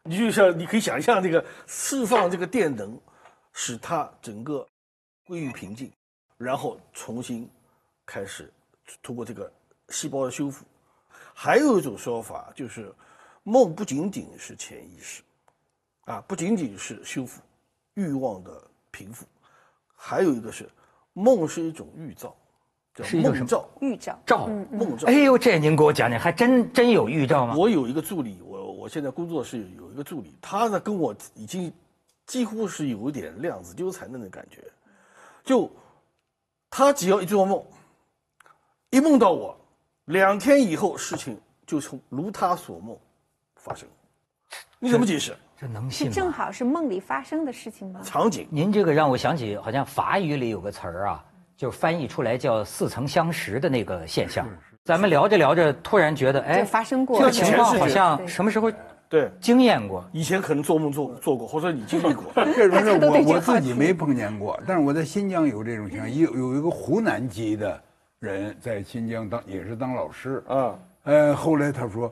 [0.03, 2.99] 你就像你可以想象这个释放这个电能，
[3.53, 4.67] 使它整个
[5.25, 5.89] 归于平静，
[6.37, 7.49] 然后重新
[8.05, 8.51] 开始
[9.01, 9.49] 通过这个
[9.89, 10.65] 细胞的修复。
[11.33, 12.93] 还有一种说法就是，
[13.43, 15.21] 梦不仅仅是潜意识，
[16.05, 17.41] 啊，不仅仅是修复
[18.01, 18.51] 欲望的
[18.89, 19.25] 平复，
[19.95, 20.67] 还有一个是
[21.13, 22.35] 梦是一种预兆，
[22.95, 23.69] 叫是一种什么梦兆。
[23.81, 24.19] 预兆。
[24.25, 24.47] 兆。
[24.71, 25.13] 梦兆哎。
[25.13, 27.55] 呦，这您给我讲讲，还真真有预兆吗？
[27.55, 31.71] 我有一个助理，我我现在工作室有一个助理，他呢跟我已经
[32.25, 34.63] 几乎是有一点量子纠缠的那感觉，
[35.43, 35.69] 就
[36.69, 37.63] 他只要一做梦，
[38.89, 39.55] 一梦到我，
[40.05, 42.97] 两天以后事情就从如他所梦
[43.57, 43.87] 发生。
[44.79, 45.37] 你怎么解释？
[45.61, 46.11] 这能信吗？
[46.11, 48.01] 是正好是梦里发生的事情吗？
[48.03, 51.23] 场景您这个让我想起，好像法语里有个词儿啊，
[51.55, 54.47] 就是翻译出来叫“似曾相识”的那个现象。
[54.83, 58.71] 咱们聊着聊着，突然觉得，哎，发生过这个情况好像什么时候
[59.07, 60.03] 对，经验过？
[60.11, 62.25] 以前可能做梦做做过，或者你经历过。
[62.55, 67.79] 这种事我我自己没碰见过，但是我在新疆有这种情况，有有一个湖南籍的
[68.17, 72.11] 人在新疆当也是当老师，啊，呃，后来他说，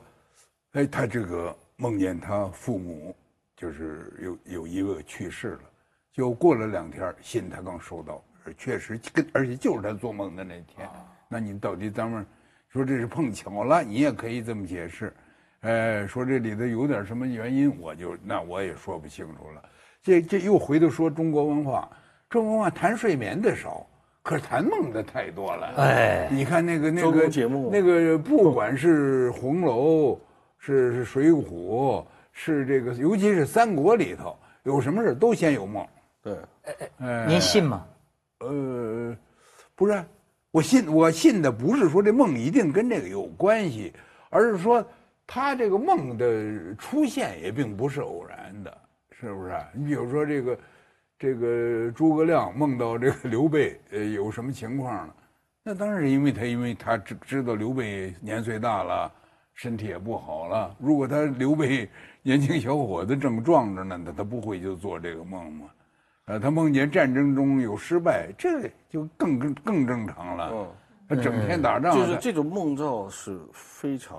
[0.74, 3.12] 哎，他这个梦见他父母
[3.60, 5.60] 就是有有一个去世了，
[6.14, 8.24] 就过了两天，信他刚收到，
[8.56, 10.88] 确实跟而且就是他做梦的那天。
[11.28, 12.24] 那你到底咱们
[12.70, 15.12] 说这是碰巧了，你也可以这么解释。
[15.60, 19.62] 呃，说这里头有点什么原因，我就那我也说不清楚了。
[20.02, 21.86] 这这又回头说中国文化，
[22.30, 23.86] 中国文化谈睡眠的少，
[24.22, 25.66] 可是谈梦的太多了。
[25.76, 30.18] 哎你看那个那个节目那个不管是红楼，
[30.56, 32.06] 是是水浒，
[32.42, 35.86] 是这个，尤其是三国里头，有什么事都先有梦。
[36.22, 36.38] 对，
[36.96, 37.86] 哎您信吗？
[38.38, 39.14] 呃，
[39.74, 40.02] 不是，
[40.50, 43.92] 我信我信的不是说这梦一定跟这个有关系，
[44.30, 44.82] 而是说
[45.26, 48.78] 他这个梦的出现也并不是偶然的，
[49.10, 49.52] 是不是？
[49.74, 50.58] 你比如说这个
[51.18, 55.14] 这个诸葛亮梦到这个刘备，呃，有什么情况呢？
[55.62, 59.12] 那当然是因为他因为他知知道刘备年岁大了，
[59.52, 60.74] 身体也不好了。
[60.80, 61.86] 如果他刘备
[62.22, 65.66] 年轻小伙子正壮着呢，他他不会就做这个梦吗？
[66.26, 70.50] 呃，他梦见战争中有失败，这就更更更正常了。
[70.52, 70.68] 嗯，
[71.08, 74.18] 他整天打仗，他就是这种梦兆是非常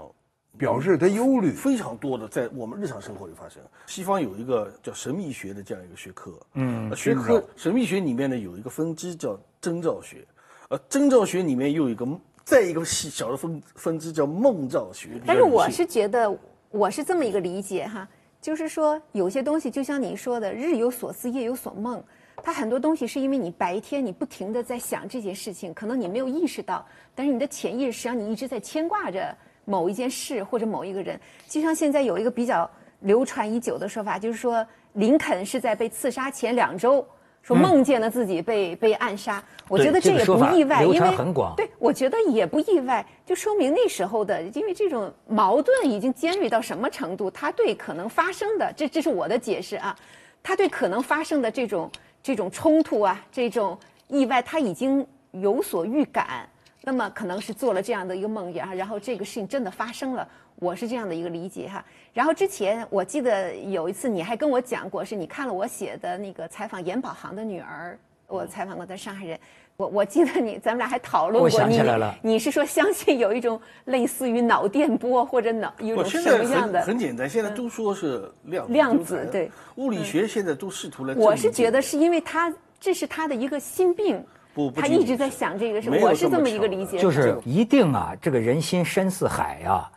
[0.58, 1.52] 表示他忧虑。
[1.52, 3.62] 非常多的在我们日常生活里发生。
[3.86, 10.28] 西方有一个叫神秘学的这样一个学科，嗯，学科神秘学里面呢有一个分支叫征兆学，
[10.68, 12.06] 呃，征兆学里面又有一个
[12.44, 15.22] 再一个细小的分分支叫梦兆学。
[15.26, 16.38] 但是我是觉得，
[16.72, 18.08] 我是这么一个理解哈，
[18.42, 22.02] 就是说有些东西就像你说的，日有所思，夜有所梦。
[22.42, 31.20] 它很多东西是因为你白天你不停的在想这件事情，可能你没有意识到，但是你的潜意识实际上你一直在牵挂着某一件事或者某一个人。
[31.46, 32.70] 就像现在有一个比较
[33.02, 37.06] 流传已久的说法，就是说林肯是在被刺杀前两周。
[37.42, 49.96] 说梦见了自己被、被暗杀，我觉得这也不意外，因为很广对，我觉得也不意外，就说明那时候的，因为这种矛盾已经尖锐到什么程度，他对可能发生的，这这是我的解释啊，
[50.44, 53.78] 他对可能发生的这种这种冲突啊，这种
[54.08, 56.48] 意外，他已经有所预感，
[56.84, 60.28] 那么可能是做了这样的一个梦魇，然后这个事情真的发生了，
[60.62, 61.84] 我是这样的一个理解哈。
[62.14, 67.98] 然后之前我记得有一次你还跟我讲过，是你看了我写的那个采访严宝航的女儿，
[68.28, 69.40] 我采访过的上海人。
[69.78, 76.80] 我我记得你，咱们俩还讨论过，你想起来了你是说相信有一种类似于脑电波或者脑有一种什么样的？
[76.84, 81.16] 很简单，现在都说是量子量子对，物理学现在都试图来。
[81.16, 87.00] 我是觉得是因为他这是他的一个心病，不不他一直在想这个事，我是这么一个理解。
[87.00, 89.90] 就是一定啊，这个人心深似海啊，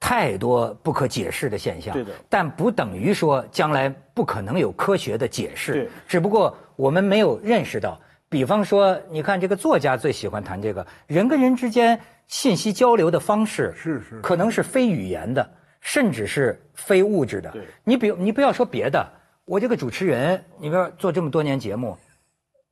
[0.00, 1.92] 太多不可解释的现象。
[1.92, 5.72] 对的但不等于说将来不可能有科学的解释。
[5.72, 8.00] 对只不过我们没有认识到。
[8.30, 17.50] 比方说，你看这个作家最喜欢谈这个人跟人之间信息交流的方式，是是可能是非语言的，甚至是非物质的。
[17.52, 19.10] 对你比你不要说别的，
[19.46, 21.96] 我这个主持人，你比如说做这么多年节目，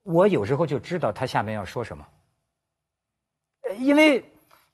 [0.02, 2.06] 我有时候就知道他下面要说什么。
[3.62, 4.22] 呃因为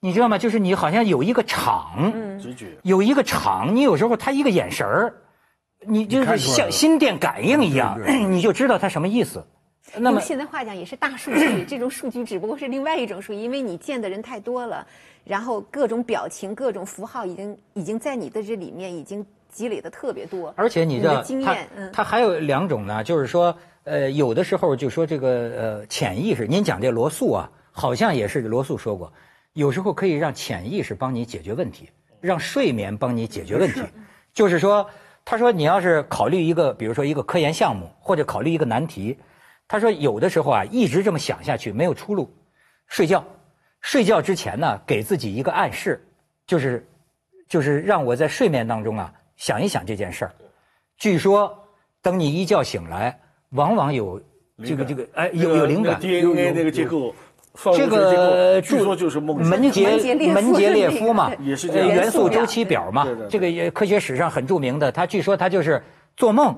[0.05, 0.37] 你知道吗？
[0.37, 2.77] 就是你好像有一个场，直觉。
[2.83, 5.15] 有一个场，你有时候他一个眼神儿，
[5.87, 7.97] 你就是像心电感应一样
[8.29, 9.47] 你就知道他什么意思。
[9.97, 14.85] 那么现在话讲也是大数据，这种数据只不过是另外一种数据，因为你见的人太多了，
[15.23, 20.53] 然后各种表情、各种符号已经已经在你的这里面已经积累的特别多。
[20.57, 29.13] 而且你知道的经他验，嗯，他还有两种呢，就是说，呃，有的时候就说这个呃潜意识，您讲这罗素啊，好像也是罗素说过，
[29.55, 31.91] 有时候可以让潜意识帮你解决问题，
[32.21, 33.83] 让睡眠帮你解决问题。
[34.33, 34.89] 就是说，
[35.25, 39.19] 他说你要是考虑一个，比如说一个科研项目，或者考虑一个难题，
[39.69, 42.33] 他说有的时候啊，一直这么想下去没有出路，
[42.87, 43.23] 睡觉，
[43.83, 46.03] 睡觉之前呢，给自己一个暗示，
[46.47, 46.87] 就是
[47.49, 50.33] 就是让我在睡眠当中啊想一想这件事儿。
[50.97, 51.55] 据说，
[52.01, 54.19] 等你一觉醒来，往往有
[54.65, 56.01] 这个这个哎有有灵感。
[56.01, 57.15] DNA 那个结构，放
[57.75, 59.91] 这个据说就是梦门捷
[60.33, 64.91] 门捷列夫嘛， 也是这样呃元素周期表嘛这个也科学史上很著名的。
[64.91, 65.83] 他据说他就是
[66.17, 66.57] 做梦，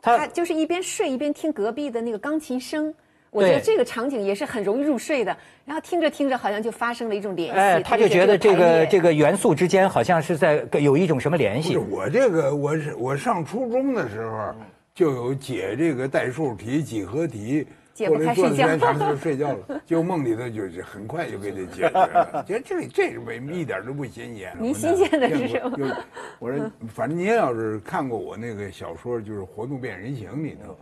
[0.00, 2.94] 他他就是一边睡一边听隔壁的那个钢琴声。
[3.32, 11.76] 我觉得对这个场景也是很容易入睡的，然后听着听着好像就发生了一种联系，哎，他就觉得这个这个元素之间好像是在有一种什么联系。
[11.76, 14.52] 我这个，我是我上初中的时候
[14.92, 22.44] 就有解这个代数题、几何题，解不后来开睡觉做时间长就睡觉了，就梦里头就是很快就给你解决了。
[22.46, 24.56] 觉得这这是没一点都不新鲜。
[24.58, 26.04] 您新鲜的是什么
[26.38, 30.76] 我说，反正您要是看过我那个小说，就是《活动变人形》里头，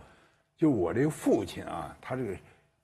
[0.57, 2.33] 就我这个父亲啊，他这个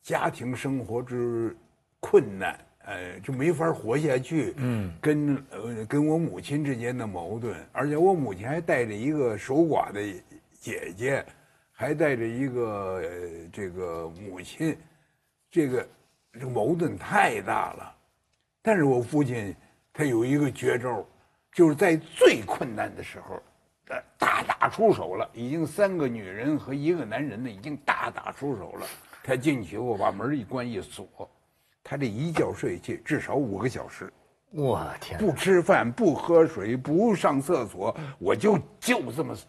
[0.01, 1.55] 家庭生活之
[1.99, 4.53] 困难，呃，就没法活下去。
[4.57, 10.01] 嗯，跟呃跟我母亲之间的矛盾，而且我母亲还带着一个守寡的
[10.59, 11.25] 姐姐，
[11.77, 14.77] 还带着一个、呃、这个母亲，
[15.51, 15.87] 这个
[16.31, 17.95] 这个矛盾太大了。
[18.61, 19.53] 但是我父亲
[19.91, 21.05] 他有一个绝招，
[21.51, 23.35] 就是在最困难的时候，
[23.89, 25.29] 呃，大打出手了。
[25.33, 28.87] 已经三个女人和一个男人呢，已经大打出手了。
[29.21, 31.29] 他进去后把门一关一锁，
[31.83, 34.11] 他这一觉睡去至少五个小时，
[34.51, 35.19] 我天！
[35.19, 39.41] 不吃饭，不喝水，不上厕所，我就就这么，就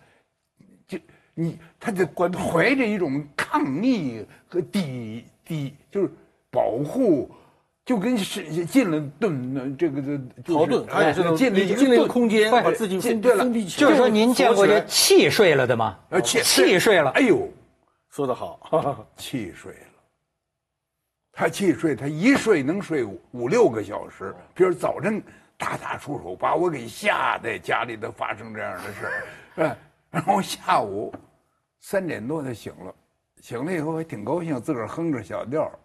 [1.38, 6.10] 你他就怀着一种抗逆和抵抵，就是
[6.50, 7.30] 保护。
[7.84, 10.18] 就跟是进了盾，这个这
[10.52, 13.80] 逃遁，他也是进了一进了一个空间，把自己封进对了封闭起来。
[13.80, 15.96] 就是说您见过这气睡了的吗？
[16.08, 17.20] 呃气气睡了哎。
[17.20, 17.48] 呦，
[18.10, 19.78] 说得好， 气睡了。
[21.30, 24.34] 他气睡，他一睡能睡五五六个小时。
[24.52, 25.22] 比如早晨
[25.56, 29.76] 大打出手，把我给吓得家里头发生这样的事
[30.10, 31.14] 然后下午
[31.88, 32.92] 三点多他醒了，
[33.40, 35.78] 醒了以后还挺高兴，自个儿哼着小调儿，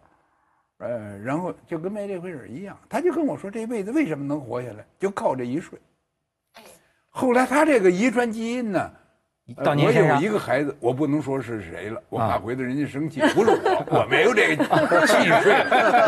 [0.78, 2.76] 呃，然后就跟没这回事儿一样。
[2.88, 5.78] 他就跟我说，这辈子为什么能活下来，就靠这一睡。
[7.08, 13.20] 后来他这个遗传基因呢，呃我到您身上有一个孩子，我不能说是谁了，我啊怕回头人家生气。
[13.32, 14.64] 不是我，我没有这个
[15.06, 15.52] 气睡。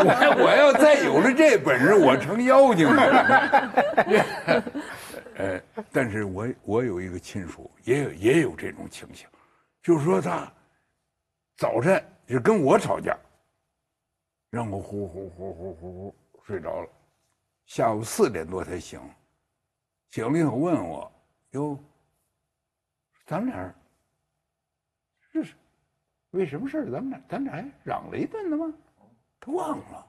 [0.03, 4.63] 我我要再有了这本事，我成妖精了。
[5.39, 9.25] 呃，但是我我有一个亲属，也有也有这种情形，
[9.85, 10.51] 就说他
[11.57, 13.15] 早晨就跟我吵架，
[14.49, 16.89] 让我呼呼呼呼呼呼睡着了，
[17.67, 18.99] 下午四点多才醒，
[20.09, 21.11] 醒了以后问我，
[21.51, 21.77] 哟，
[23.27, 23.75] 咱们俩
[25.31, 25.53] 这是
[26.31, 26.89] 为什么事儿？
[26.89, 28.73] 咱们俩咱俩还嚷了一顿呢吗？
[29.39, 30.07] 他忘了。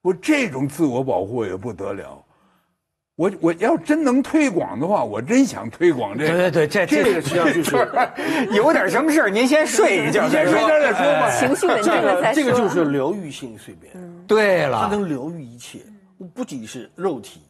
[0.00, 2.25] 我这种自我保护也不得了。
[3.16, 6.32] 我我要真能推广的话，我真想推广这个。
[6.32, 7.88] 对对对，这这个实际上就是
[8.54, 10.66] 有点什么事儿，您先睡一觉您先睡一。
[10.66, 11.30] 觉再说吧。
[11.38, 12.42] 情绪稳定了再说。
[12.42, 15.78] 这个就是疗愈性睡眠，它对了，它能疗愈一切，
[16.34, 17.40] 不仅是肉体，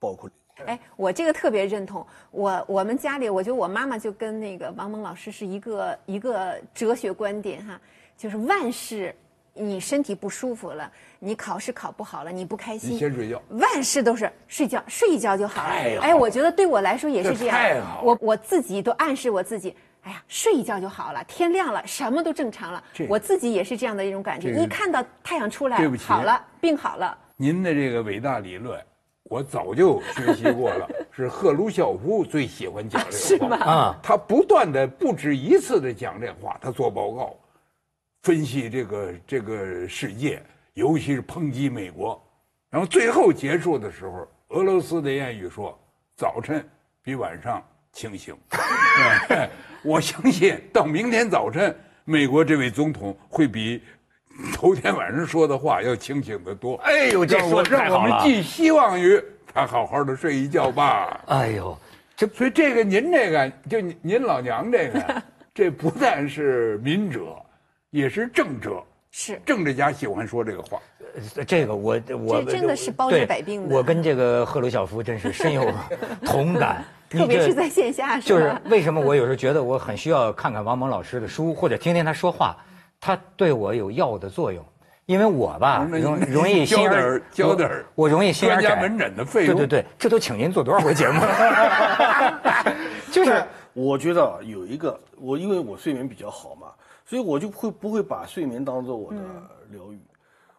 [0.00, 0.28] 包括
[0.66, 2.04] 哎，我这个特别认同。
[2.32, 7.80] 我我们家里，我觉得我妈妈就跟那个王蒙老师是一个一个哲学观点哈，
[8.16, 9.14] 就是万事，
[9.54, 13.40] 你身体不舒服了，你考试考不好了，你不开你心，先睡觉。
[13.50, 15.68] 万事都是睡觉，睡一觉就好了。
[15.68, 17.56] 好哎，我觉得对我来说也是这样。
[17.56, 22.82] 这太好了我我自己都暗示我自己，哎呀，睡一觉就好了，天亮了，什么都正常了。
[23.08, 27.16] 我自己也是这样的一种感觉，这个一看到太阳出来对不，起好了，病好了。
[27.36, 28.80] 您的这个伟大理论，
[29.24, 33.56] 我早就学习过了， 是赫鲁晓夫最喜欢讲这个话。
[33.56, 37.36] 啊，他不断的不止一次的讲这话，他做报告，
[38.24, 42.18] 分析这个这个世界，尤其是抨击美国，
[42.70, 45.78] 然后最后结束的时候，俄罗斯的谚语说
[46.16, 46.66] ：“早晨
[47.02, 47.62] 比晚上
[47.92, 48.34] 清醒。
[49.28, 49.46] ”哎
[49.82, 53.82] 我相信到明天早晨，美国这位总统会比
[54.54, 56.76] 头天晚上说的话要清醒得多。
[56.76, 58.10] 哎呦，这说让我们。
[58.22, 59.22] 寄希望于
[59.52, 61.20] 他好好的睡一觉吧。
[61.26, 61.78] 哎呦，
[62.16, 65.22] 这所以这个您这个就您您老娘这个，
[65.52, 67.36] 这不但是民者，
[67.94, 68.82] 也是政者。
[69.16, 70.80] 是政治家喜欢说这个话。
[71.46, 75.72] 这个我我这真的是包治百病的我跟这个赫鲁晓夫真是深有
[76.26, 76.84] 同感。
[77.08, 78.52] 特别是在线下，就是？
[78.64, 82.56] 为什么我有时候觉得我很需要看看王蒙老师的书，或者听听他说话，
[83.00, 84.64] 他对我有药的作用。
[85.06, 88.62] 因为我吧容容易心眼交点儿交点儿我我容易心眼窄。
[88.62, 91.20] 专家门诊的费用对对对，这都请您做多少回节目？
[93.12, 96.68] 就是我觉得啊有一个，我因为我睡眠比较好嘛，
[97.04, 99.18] 所以我就会不会把睡眠当做我的
[99.70, 100.00] 疗愈。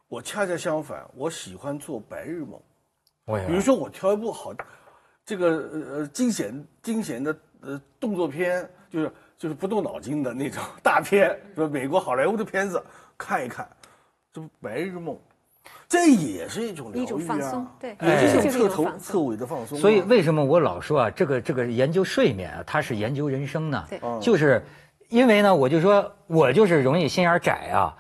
[0.08, 2.60] 我恰恰相反，我喜欢做白日梦。
[3.26, 4.54] 我也比如说我挑一部好，
[5.26, 12.82] 这个呃呃惊险惊险的呃动作片，就是就是不动脑筋的那种 大片，说美国好莱坞的片子
[13.18, 13.68] 看一看，
[14.32, 15.18] 这不白日梦，
[15.90, 19.82] 这也是一种疗愈啊，一种放松对也是一种彻头彻尾的放松啊。
[19.82, 23.88] 所以为什么我老说啊，这个这个研究睡眠啊，它是研究人生呢？
[23.90, 24.64] 对就是
[25.10, 27.96] 因为呢，我就说我就是容易心眼儿窄啊，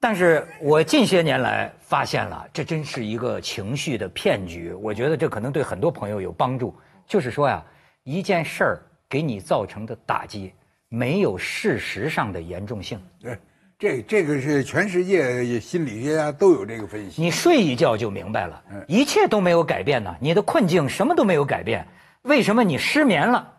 [0.00, 4.72] 但是我近些年来发现了，这真是一个情绪的骗局。
[4.72, 6.74] 我觉得这可能对很多朋友有帮助。
[7.06, 7.64] 就是说呀，
[8.02, 10.52] 一件事儿给你造成的打击，
[10.88, 13.00] 没有事实上的严重性。
[13.20, 13.38] 对，
[13.78, 17.22] 这这个是全世界心理学家都有这个分析。
[17.22, 21.86] 你睡一觉就明白了，一切都没有改变呢，你的困境什么都没有改变，
[22.22, 23.54] 为什么你失眠了？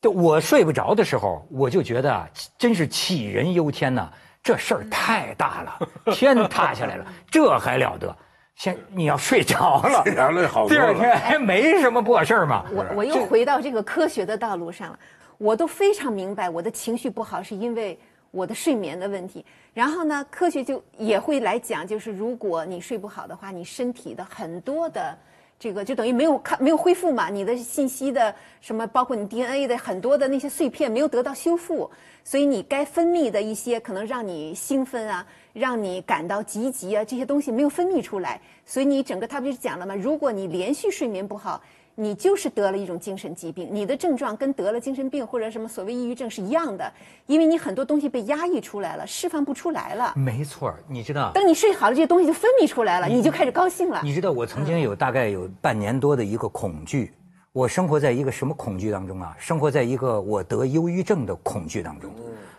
[0.00, 2.28] 就我睡不着的时候，我就觉得啊，
[2.58, 4.08] 真是杞人忧天呐，
[4.42, 8.14] 这事儿太大了，天塌下来了，这还了得？
[8.54, 12.64] 先你要睡着了， 睡着了好多第二天还没什么破事儿嘛。
[12.72, 14.98] 我我又回到这个科学的道路上了，
[15.36, 17.98] 我都非常明白我的情绪不好是因为
[18.30, 19.44] 我的睡眠的问题。
[19.74, 25.18] 然后呢，科学就也会来讲，就是如果你睡不好的话，你身体的很多的
[25.58, 31.90] 这个就等于没有看没有恢复嘛，你的信息的什么，包括你 DNA 的很多的那些碎片没有得到修复，
[32.22, 39.94] 所以你该分泌的一些可能让你兴奋啊，让你感到积极啊这些东西没有分泌出来，所以你整个他不是讲了吗？
[39.94, 41.62] 如果你连续睡眠不好。
[41.98, 46.92] 你就是得了一种精神疾病，你的症状跟得了精神病或者什么所谓抑郁症是一样的，
[47.26, 50.12] 因为你很多东西被压抑出来了，释放不出来了。
[50.14, 51.32] 没错，你知道。
[51.32, 54.02] 等你睡好了，这些东西就分泌出来了，你就开始高兴了。
[54.04, 57.14] 你知道我曾经有大概有半年多的一个恐惧，
[57.52, 59.34] 我生活在一个什么恐惧当中啊？
[59.38, 62.12] 生活在一个我得忧郁症的恐惧当中，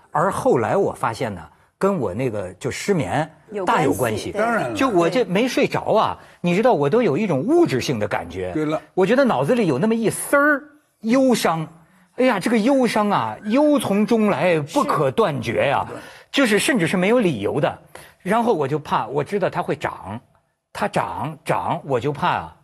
[0.10, 1.48] 而后来我发现呢，
[1.78, 3.30] 跟我那个就失眠
[3.66, 4.32] 大有关系。
[4.32, 8.52] 当然了就我这没睡着啊，你知道我都有一种物质性的感觉。
[8.54, 10.64] 对了我觉得脑子里有那么一丝儿
[11.02, 11.68] 忧伤。
[12.16, 15.86] 哎呀，这个忧伤啊，忧从中来，不可断绝呀、
[16.32, 17.78] 就是甚至是没有理由的。
[18.24, 20.20] 然后我就怕，我知道它会长，
[20.74, 22.57] 它长长，我就怕啊，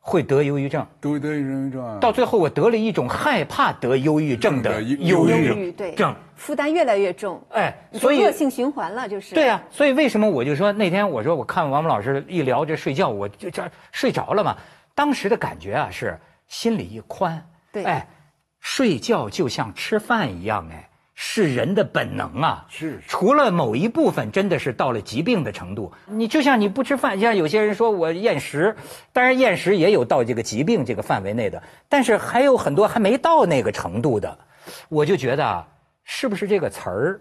[0.00, 0.84] 会得忧郁症。
[1.00, 1.98] 都得忧郁症啊。
[2.00, 6.14] 到最后，我得了一种害怕得忧郁症的忧郁症。
[6.34, 9.34] 负担越来越重，哎，所以恶性循环了，就是。
[9.34, 14.56] 对啊，所以为什么我就说那天我说我看王蒙老师一聊这睡觉，我就这睡着了嘛。
[14.94, 18.08] 当时的感觉啊是心里一宽，对哎，
[18.58, 20.89] 睡觉就像吃饭一样，哎，
[21.22, 22.66] 是人的本能啊。
[22.70, 28.74] 是是除了某一部分真的是到了疾病的程度，你就像你不吃饭，像有些人说我厌食，
[29.12, 34.38] 当然厌食也有到这个疾病这个范围内的，但是还有很多还没到那个程度的，
[34.88, 35.68] 我就觉得啊，
[36.04, 37.20] 是不是这个词儿？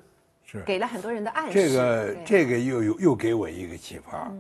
[0.66, 1.54] 给了很多人的暗示。
[1.54, 4.32] 这个这个又又又给我一个启发，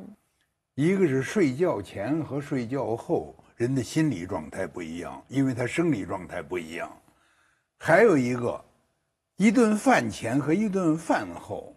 [0.75, 6.89] 一个是睡觉前和睡觉后人的心理状态不一样，因为他生理状态不一样。
[7.77, 8.59] 还有一个，
[9.39, 11.73] 一顿饭前和一顿饭后，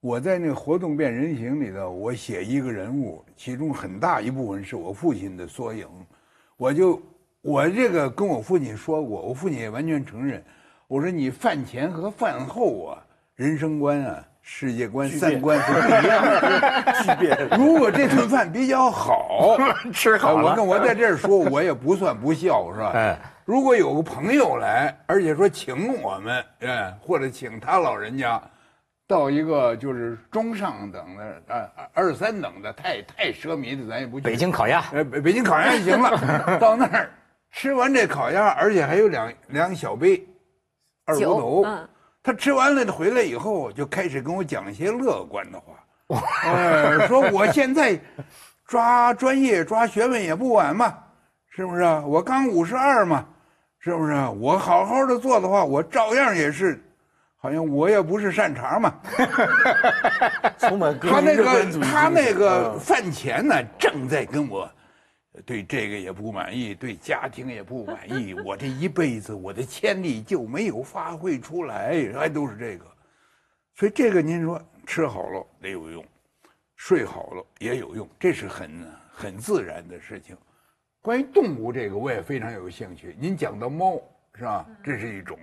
[0.00, 5.86] 我在那个《活动变人形》里头，我写一个人物，其中很大一部分是我父亲的缩影，
[6.56, 7.00] 我就
[7.40, 10.44] 我这个跟我父亲说过，我父亲也完全承认。
[10.88, 16.92] 我说你饭前和饭后啊，人生观啊、世界观、三观是不一样的。
[17.04, 17.48] 巨变。
[17.58, 19.58] 如果这顿饭比较好，
[19.92, 22.92] 吃好我跟我在这儿说，我也不算不孝，是吧？
[22.94, 28.40] 哎，如果有个朋友来，而且说请我们，哎，或者请他老人家，
[29.06, 34.24] 到一个就是中上等的，呃，二三等的，太太奢靡的，咱也不去。
[34.24, 36.56] 北京烤鸭，呃，北北京烤鸭就行了。
[36.58, 37.10] 到那儿
[37.52, 40.26] 吃完这烤鸭，而且还有两两小杯
[41.04, 41.62] 二锅头。
[41.66, 41.86] 嗯
[42.28, 45.72] 他吃完了回来以后，就开始跟我讲一些乐观的话。
[46.44, 47.98] 哎，说我现在
[48.66, 50.94] 抓专业、抓学问也不晚嘛，
[51.48, 52.04] 是不是啊？
[52.06, 53.24] 我刚五十二嘛，
[53.78, 54.30] 是不是啊？
[54.30, 56.78] 我好好的做的话，我照样也是，
[57.38, 58.92] 好像我也不是善茬嘛。
[60.60, 60.68] 他
[61.22, 64.70] 那个他那个嗯饭前呢，正在跟我
[65.44, 72.86] 对这个也不满意，对家庭也不满意，我这一辈子我的潜力就没有发挥出来，还都是这个。
[73.74, 76.04] 所以这个您说吃好了得有用，
[76.76, 80.36] 睡好了也有用，这是很很自然的事情。
[81.00, 83.16] 关于动物这个我也非常有兴趣。
[83.20, 84.00] 您讲到猫，
[84.34, 84.66] 是吧？
[84.82, 85.38] 这是一种。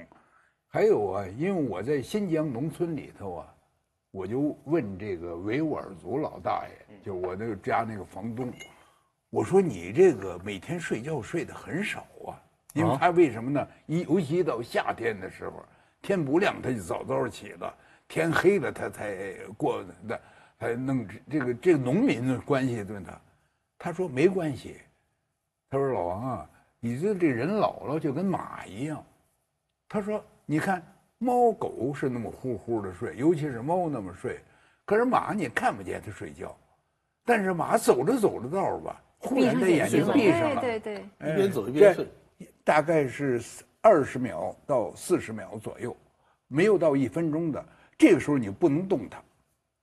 [0.67, 3.55] 还有啊，因为我在新疆农村里头啊，
[4.11, 8.51] 我就问这个维吾尔族老大爷，就我那个家那个房东，
[9.35, 12.39] 我说你这个每天睡觉睡得很少啊，
[12.73, 13.67] 因为他为什么呢？
[13.85, 15.61] 一尤其到夏天的时候，
[16.01, 17.75] 天不亮他就早早起了，
[18.07, 20.21] 天黑了他才过的，
[20.57, 23.19] 才弄这个这个农民的关系对他。
[23.77, 24.77] 他说没关系，
[25.69, 29.03] 他说老王啊，你这这人老了就跟马一样。
[29.89, 30.81] 他说你看
[31.17, 34.39] 猫狗是那么呼呼的睡，尤其是猫那么睡，
[34.85, 36.55] 可是马你看不见它睡觉，
[37.25, 42.07] 但是马走着走着道吧，忽然的眼睛闭上了，对对对，哎一边走一边睡，
[42.63, 43.41] 大概是
[43.81, 45.95] 二十秒到四十秒左右，
[46.47, 47.65] 没有到一分钟的。
[47.97, 49.21] 这个时候你不能动它，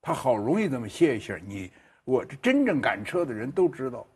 [0.00, 1.40] 它好容易这么歇一歇。
[1.46, 1.70] 你
[2.04, 4.06] 我这真正赶车的人都知道，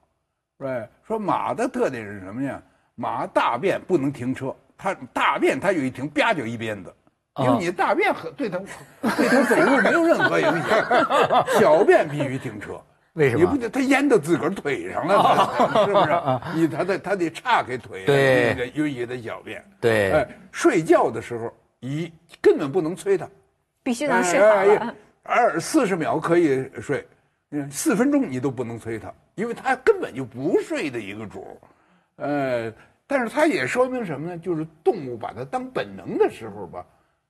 [0.59, 2.63] 对，说马的特点是什么呀？
[2.95, 6.95] 马大便不能停车，它大便它有一停，啪就一鞭子。
[7.39, 12.81] 因为你大便和对它对它走路没有任何影响，小便必须停车。
[13.17, 13.45] 为什么？
[13.45, 16.61] 你不得他淹到自个儿腿上了，他 是不是？
[16.61, 19.65] 你他得他得岔开腿，对那个尤其他小便。
[19.81, 23.29] 对哎，睡觉的时候，一根本不能催他，
[23.83, 24.93] 必须能睡好。
[25.23, 27.05] 二四十秒可以睡，
[27.51, 31.59] 嗯，四分钟你都不能催他，因为他根本就不睡的一个主
[32.19, 32.73] 儿，呃，
[33.07, 34.39] 但是他也说明什么呢？
[34.39, 36.85] 就是动物把它当本能的时候吧，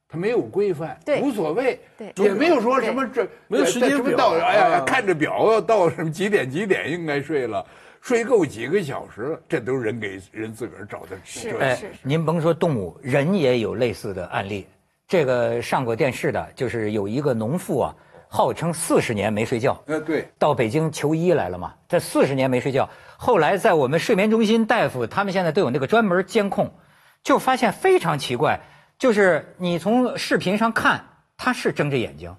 [0.09, 7.65] 它没有规范，对无所谓，对也没有说什么这没有时间表到哎呀啊，看着表要到什么几点几点应该睡了，
[8.01, 14.67] 睡够几个小时了，这都是人给人自个儿找的是辙哎是，您甭说动物，人也有类似的案例。
[15.09, 17.95] 这个上过电视的，就是有一个农妇啊，
[18.29, 21.75] 号称四十年没睡觉，呃，对，到北京求医来了嘛。
[21.89, 26.73] 这四十年没睡觉，后来在我们睡眠中心大夫，他们现在都有那个专门监控，
[27.23, 28.61] 就发现非常奇怪，
[28.99, 31.05] 就是你从视频上看，
[31.37, 32.35] 他是睁着眼睛，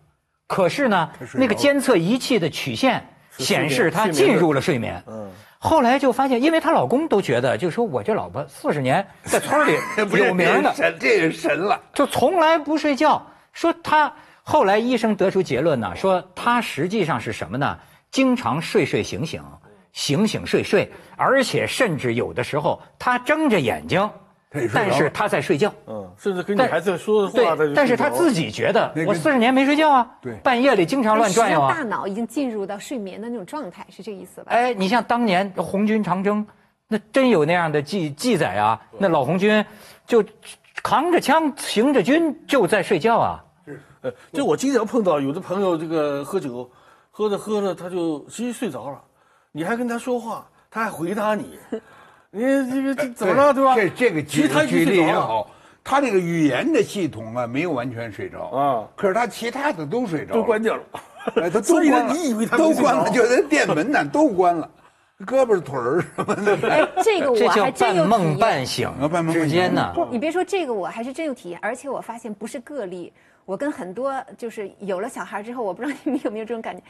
[0.48, 3.06] 可是呢那个监测仪器的曲线
[3.38, 5.04] 显示他进入了睡眠。
[5.08, 9.78] 嗯，后来就发现，因为她老公都觉得，就说我这老婆四十年在村里
[10.18, 11.80] 有名的，神，这个神了。
[11.94, 13.26] 就从来不睡觉。
[13.54, 14.12] 说她
[14.44, 17.78] 后来医生得出结论呢，说她实际上是什么呢？
[18.10, 19.44] 经常睡睡醒醒，
[19.92, 24.10] 醒醒睡睡，而且甚至有的时候她睁着眼睛
[24.74, 25.74] 但是他在睡觉。
[25.88, 31.74] 嗯，甚至跟你但孩子说的话，对，但是他自己己觉得我四十年没睡觉啊，对半夜里经常乱转悠啊。
[31.74, 34.52] 大脑已经进入到睡眠的那种状态，是这个意思吧？
[34.52, 36.46] 哎，你像当年红军长征，
[36.88, 38.80] 那真有那样的记记载啊。
[39.00, 39.66] 那老红军
[40.06, 40.24] 就
[40.84, 43.44] 扛着枪行着军就在睡觉啊。
[44.02, 46.70] 呃，就我经常碰到有的朋友这个喝酒，
[47.10, 49.02] 喝着喝着他就其实睡着了，
[49.52, 51.58] 你还跟他说话，他还回答你，
[52.38, 53.76] 你这个这怎么了对吧？
[53.76, 55.50] 这这个举其实他举例也好，
[55.84, 60.84] 他这个语言的系统啊，没有完全睡着啊可是他其他的都睡着了，都关掉了。
[61.36, 64.70] 哎，他 都所以呢关了，你以为他都关了，就连电门呢都关了，
[65.26, 66.70] 胳膊腿儿什么的。
[66.70, 68.38] 哎，这个我还真有体半梦。
[68.38, 69.94] 半醒啊半梦半醒之间呢。
[70.12, 73.12] 你别说这个，我还是真有体验，而且我发现不是个例。
[73.46, 76.84] 我跟很多就是有了小孩之后，我不知道你们有没有这种感觉，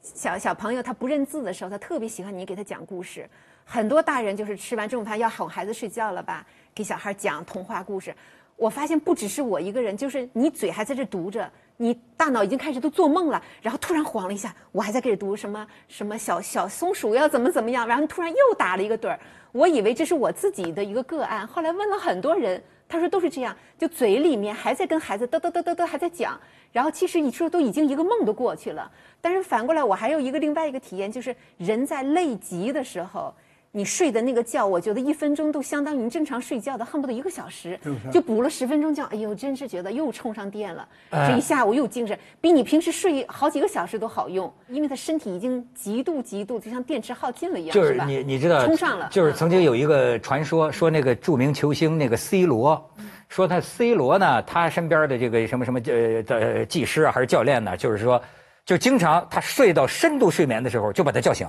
[0.00, 3.28] 小小朋友他不认字的时候，他特别喜欢你给他讲故事。
[3.64, 8.14] 很多大人就是吃完中午饭要哄孩子睡觉了吧，给小孩讲童话故事。
[8.56, 19.18] 我发现不只是我一个人，就是你嘴还在这读着，你大脑已经开始都做梦了，然后突然晃了一下，我还在给读什么什么小小松鼠要怎么怎么样，然后突然又打了一个盹儿。
[19.50, 26.40] 我以为这是我自己的一个个案，后来问了很多人，他说都是这样，就嘴里面还在跟孩子嘚嘚嘚嘚嘚还在讲，
[26.70, 28.88] 然后其实你说都已经一个梦都过去了。
[29.20, 33.34] 但是反过来，我还有一个另外一个体验，就是人在累极的时候，
[33.76, 37.76] 你睡的那个觉，我觉得一分钟都相当于正常睡觉的恨不得一个小时，
[38.12, 48.04] 就补了十分钟觉，哎呦，真是觉得又充上电了，这一下午又精神，比你平时睡好几个小时都好用，因为他身体已经极度极度就像电池耗尽了一样，就是吧？
[48.04, 52.80] 你你知道，充上了就是嗯曾经有一个传说，说那个著名球星那个 C 罗，
[53.28, 58.22] 说他 C 罗呢，他身边的这个什么什么呃的技师啊还是教练呢，就是说，
[58.64, 61.48] 就经常他睡到深度睡眠的时候就把他叫醒，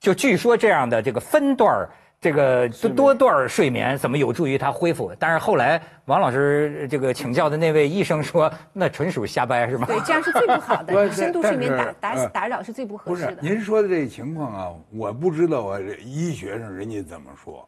[0.00, 5.14] 就据说这样的这个分段儿这个多段儿睡眠怎么有助于他恢复？
[5.18, 9.86] 但是后来王老师这个请教的那位医生说，那纯属瞎掰是吗？
[9.86, 13.52] 对，这样是最不好的，是深度睡眠打打呃打扰是最不合适的不是。
[13.52, 17.66] 您说的这个情况啊，我不知道啊，医学上人家怎么说。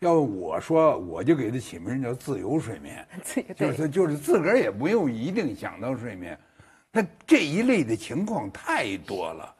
[0.00, 6.36] 要我说，我就给他起名叫自由睡眠， 自由对就是就是自个儿也不用一定想到睡眠。
[6.90, 9.54] 那这一类的情况太多了，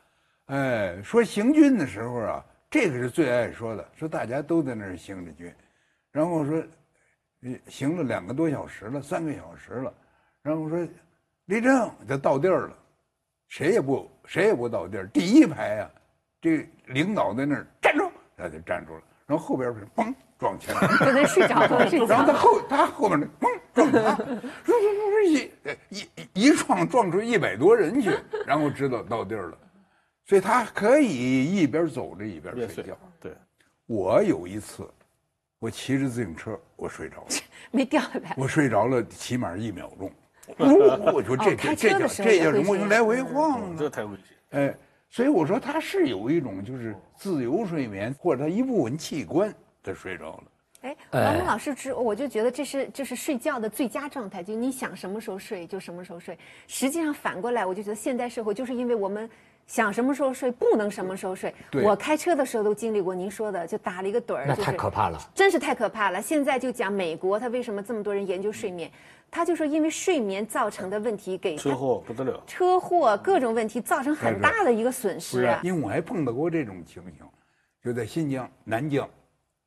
[0.46, 5.52] 哎，说行军的时候啊，这个是最爱说的，说大家都在那儿行着军，
[6.10, 6.62] 然后说
[7.42, 9.94] 呃行了两个多小时了，三个小时了，
[10.42, 10.86] 然后说
[11.46, 12.76] 立正，就到地儿了，
[13.48, 15.90] 谁也不谁也不到地儿，第一排啊、
[16.40, 20.88] 这领导在那儿站住，他就站住了，然后后边是嘣撞前面。
[20.98, 22.38] 可能睡着了， 睡着然后他。
[22.38, 25.50] 后他后面那嘣撞他，说说说一
[25.88, 28.10] 一一一撞撞出一百多人去，
[28.44, 29.58] 然后知道到地儿了，
[30.24, 32.98] 所以他可以一边走着一边别睡睡觉。
[33.20, 33.32] 对，
[33.86, 34.88] 我有一次，
[35.58, 37.28] 我骑着自行车，我睡着了，
[37.70, 38.34] 没掉下来。
[38.36, 40.10] 我睡着了，起码一秒钟。
[40.58, 42.76] 呜我说这这这叫这叫什么？
[42.86, 43.76] 来回晃啊！
[43.78, 44.60] 这太危险。
[44.60, 44.74] 哎，
[45.08, 50.44] 所以我说他是有一种就是自由睡眠，或者他一部分器官他睡着了。
[50.82, 56.36] 哎，哎王蒙老师之，我就觉得这是这是睡觉的最佳状态，就你想什么时候睡就什么时候睡。
[56.66, 59.30] 实际上反过来，我就觉得现代社会就是因为我们
[59.72, 61.54] 想什么时候睡，不能什么时候睡。
[61.82, 65.18] 我开车的时候都经历过您说的，就打了一个盹儿，那太可怕了。
[65.34, 66.20] 真是太可怕了。
[66.20, 68.90] 现在就讲美国，他为什么这么多人研究睡眠？
[69.30, 75.58] 他就说因为睡眠造成的问题给车祸不得了，车祸各种问题造成很大的一个损失啊，。
[75.62, 77.26] 因为我还碰到过这种情形，
[77.82, 79.08] 就在新疆南疆，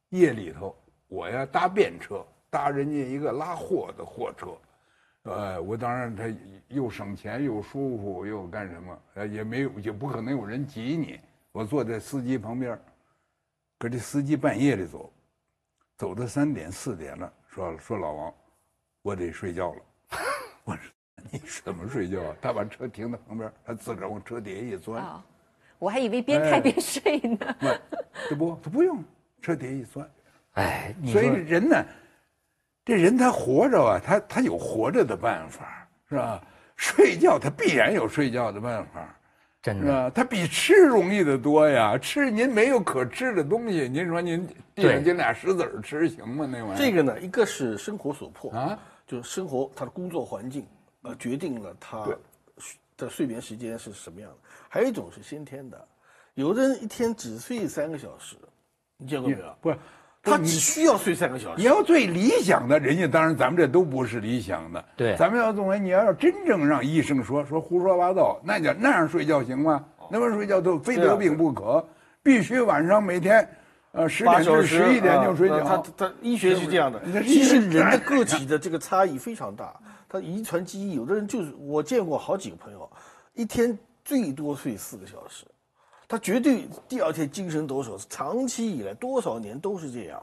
[0.09, 0.75] 夜里头
[1.07, 4.49] 我要搭便车，搭人家一个拉货的货车，
[5.25, 6.23] 呃，我当然他
[6.69, 11.19] 又省钱又舒服又干什么，呃，也没有也不可能有人挤你，
[11.51, 12.79] 我坐在司机旁边，
[13.79, 15.11] 可这司机半夜里走，
[15.97, 18.33] 走到三点四点了，说说老王，
[19.01, 19.81] 我得睡觉了，
[20.63, 20.91] 我说
[21.31, 22.35] 你怎么睡觉啊？
[22.41, 25.03] 他把车停在旁边，他自个儿往车底下一钻。
[25.03, 25.23] 哦，
[25.79, 27.55] 我还以为边开哎边睡呢。
[27.59, 27.67] 不，
[28.29, 29.03] 这不，他不用，
[29.41, 30.09] 车底下一钻。
[30.53, 31.83] 哎，所以人呢，
[32.85, 36.41] 这人他活着啊，他他有活着的办法，是吧？
[36.75, 39.17] 睡觉他必然有睡觉的办法，
[39.61, 40.11] 真的，是吧？
[40.13, 41.97] 他比吃容易得多呀。
[41.97, 46.45] 吃您没有可吃的东西，您说您地对上捡俩石子儿吃行吗？
[46.45, 48.77] 那玩意儿这个呢，一个是生活所迫啊，
[49.07, 50.67] 就是生活他的工作环境，
[51.01, 52.05] 呃，决定了他
[52.97, 54.37] 的睡眠时间是什么样的。
[54.69, 55.87] 还有一种是先天的，
[56.35, 58.35] 有的人一天只睡三个小时，
[58.97, 59.55] 你见过没有？
[59.59, 59.77] 不是，
[60.25, 61.61] 他你只需要睡三个小时。
[61.61, 64.83] 你要最理想的，人家当然咱们这都不是理想的。
[64.97, 69.85] 对咱们要认为你要要真正让医生说说胡说八道，那叫那样睡觉行吗？
[70.09, 71.83] 那么睡觉都非得病不可，
[72.21, 73.47] 必须晚上每天，
[73.91, 75.77] 呃十点至十一点就睡觉他。
[75.97, 79.73] 他医学是这样的那，其实人的 个体的这个差异非常大，
[80.07, 82.89] 他遗传基因，有的人就是我见过好几个朋友，
[83.33, 85.45] 一天最多睡四个小时，
[86.07, 90.21] 他绝对第二天精神抖擞，长期以来多少年都是这样。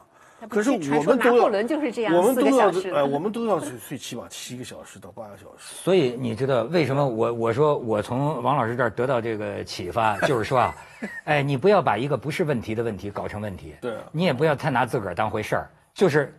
[0.48, 5.72] 可是我们都要说拿破仑就是这样我们都要小时呃， 我们都要睡睡起码七个小时到八个小时。
[5.76, 10.74] 所以你知道为什么我我说我从王老师这儿得到这个启发，就是说啊，
[11.26, 16.36] 哎，你不要把一个不是问题的问题搞成问题，对你也不要太拿自个儿当回事儿，就是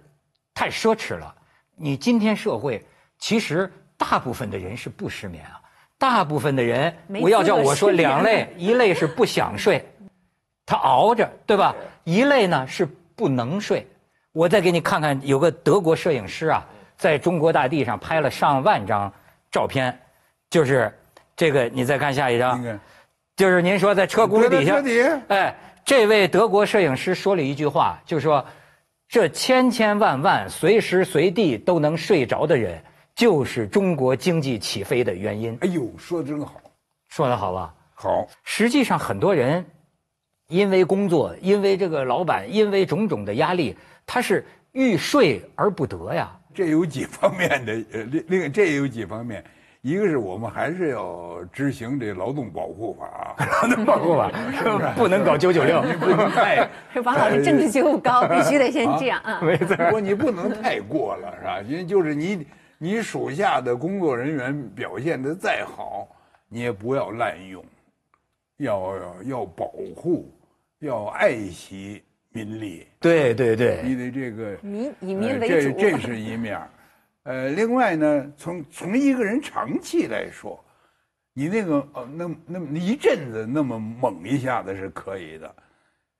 [0.53, 1.33] 太奢侈了。
[1.77, 2.85] 你今天社会
[3.19, 5.61] 其实大部分的人是不失眠啊，
[6.03, 9.81] 大部分的人没我要叫我说两类， 一类是不想睡，
[10.65, 11.73] 他熬着，对吧？
[12.03, 12.85] 一类呢是
[13.15, 13.87] 不能睡。
[14.33, 19.13] 我再给你看看，有个德国摄影师啊，在中国大地上拍了上万张
[19.49, 19.97] 照片，
[20.49, 20.93] 就是
[21.37, 22.61] 这个，你再看下一张。
[23.37, 25.21] 就是您说在车轱辘底下车，底下。
[25.29, 28.45] 哎，这位德国摄影师说了一句话，就说
[29.07, 32.83] 这千千万万随时随地都能睡着的人，
[33.15, 35.57] 就是中国经济起飞的原因。
[35.61, 36.61] 哎呦，说的真好，
[37.09, 37.73] 说的好吧？
[37.93, 39.63] 好，实际上，很多人
[40.49, 46.31] 因为工作，因为这个老板，因为种种的压力，他是欲睡而不得呀。
[46.53, 49.43] 这有几方面的，呃，另另这也有几方面，
[49.81, 54.87] 一个是我们还是要执行这劳动保护法，劳动保护法是不是？
[54.95, 56.67] 不能搞九九六，不能太，
[57.03, 59.39] 王老师政治觉悟高，必须得先这样啊。
[59.41, 61.61] 没错，不过，你不能太过了，是吧？
[61.61, 62.45] 因为就是你，
[62.83, 66.05] 你属下的工作人员表现的再好，
[66.49, 67.63] 你也不要滥用，
[68.57, 70.29] 要要保护，
[70.79, 76.69] 要爱惜民力，对对对，你的这个民以呃民为主，这这是一面儿。
[77.23, 80.61] 呃，另外呢，从从一个人长期来说，
[81.33, 85.55] 你那个呃，那那么一阵子那么猛一下子是可以的。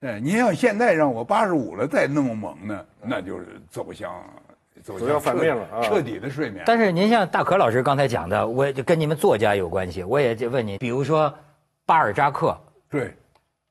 [0.00, 4.10] 哎，您要现在让我八十五了再那么猛呢，那就是走向
[4.84, 6.62] 走走向反面了啊彻底的睡眠。
[6.66, 11.34] 但是您像大可老师刚才讲的，我就跟你们作家有关系，我也就问你，比如说
[11.86, 12.56] 巴尔扎克
[12.90, 13.14] 对，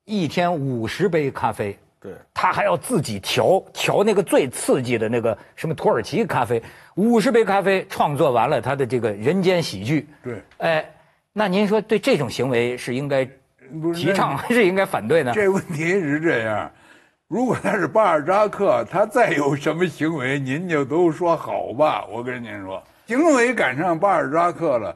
[0.05, 6.61] 一天五十杯咖啡，对，他还要自己调调那个最刺激的那个什么土耳其咖啡，
[6.95, 10.09] 五十杯咖啡创作完了他的这个人间喜剧。
[10.24, 10.93] 对，哎，
[11.32, 13.24] 那您说对这种行为是应该
[13.93, 15.32] 提倡还是应该反对呢？
[15.36, 16.72] 这问题是这样，
[17.34, 22.06] 如果他是巴尔扎克，他再有什么行为，您就都说好吧。
[22.14, 24.96] 我跟您说，行为赶上巴尔扎克了，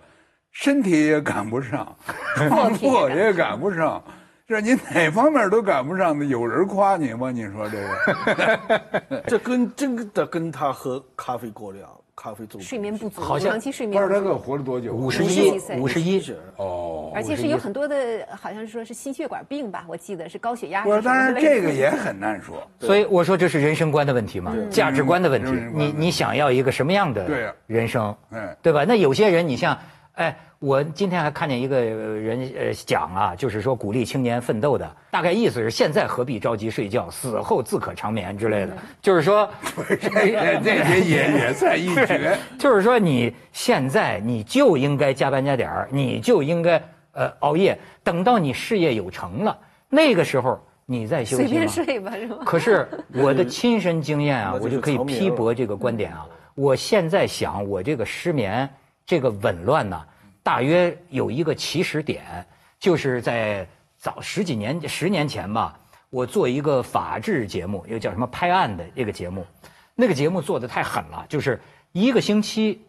[0.51, 1.97] 身体也赶不上，
[2.47, 4.03] 创作也赶不上，
[4.47, 7.31] 这您哪方面都赶不上的，有人夸你吗？
[7.31, 9.21] 你说这个？
[9.25, 14.11] 这跟真的跟他喝咖啡过量、咖啡中毒睡眠不足，好像长期睡眠不足。
[14.11, 14.91] 巴尔扎克活了多久？
[14.91, 20.83] 五十一，岁五十一，是哦，而且是有很多的，好像是说是心血管病吧，我记得是高血压。
[20.83, 22.67] 不是，是什么当然这个也很难说。
[22.79, 28.13] 所以我说这是人生观的问题嘛，价值观的问题你你想要一个什么样的人生？
[28.31, 28.83] 嗯对吧？
[28.83, 29.77] 那有些人，你像，
[30.17, 39.47] 哎，我今天还看见一个呃人呃讲啊，就是说鼓励青年奋斗的，大概意思是现在何必着急睡觉，死后自可长眠之类的，就是说，
[39.87, 42.35] 这 这这些也也算一绝。
[42.57, 49.55] 就是说你现在你就应该加班加点儿，你就应该呃熬夜，等到你事业有成了，
[49.87, 52.37] 那个时候你再休息随便吗睡吧，是吗？
[52.43, 56.25] 可是我的亲身经验啊， 我就可以批驳这个观点啊。
[56.55, 58.67] 我现在想，我这个失眠，
[59.07, 60.05] 这个紊乱呢，
[60.43, 62.45] 大约有一个起始点，
[62.77, 63.65] 就是在
[63.97, 65.79] 早十几年、十年前吧，
[66.09, 69.47] 我做一个法制节目，一个叫什么拍案的这个节目，
[69.95, 71.59] 那个节目做的太狠了，就是
[71.93, 72.81] 一个星期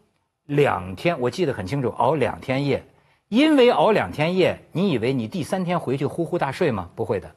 [0.47, 2.85] 两天，我记得很清楚，熬两天夜。
[3.29, 6.89] 因为熬两天夜，你以为你第三天回去呼呼大睡吗？
[6.97, 7.31] 不会的。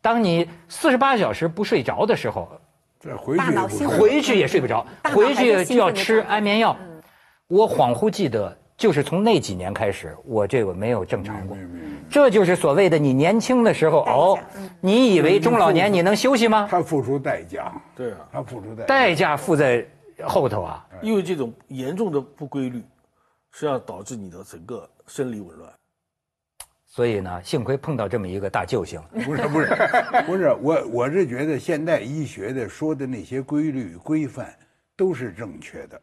[0.00, 2.48] 当你四十八小时不睡着的时候，
[3.00, 6.76] 这回去大脑兴奋也睡回去也睡不着，回去就要吃安眠药。
[7.48, 11.56] 我恍惚记得，就是从那几年开始，我这个没有正常过。
[12.10, 16.68] 这就是所谓的你年轻的时候代价熬嗯，你以为中老年你能休息吗？
[16.70, 18.84] 他付出代价，对啊，他付出代价。
[18.84, 19.86] 代价付在
[20.24, 20.86] 后头啊。
[21.00, 22.80] 因为这种严重的不规律，
[23.50, 25.72] 实际上导致你的整个生理紊乱。
[26.84, 29.00] 所以呢，幸亏碰到这么一个大救星。
[29.24, 29.68] 不是不是
[30.26, 34.54] 不是，我我是觉得现代医学的说的那些规律规范
[34.96, 36.00] 都是正确的，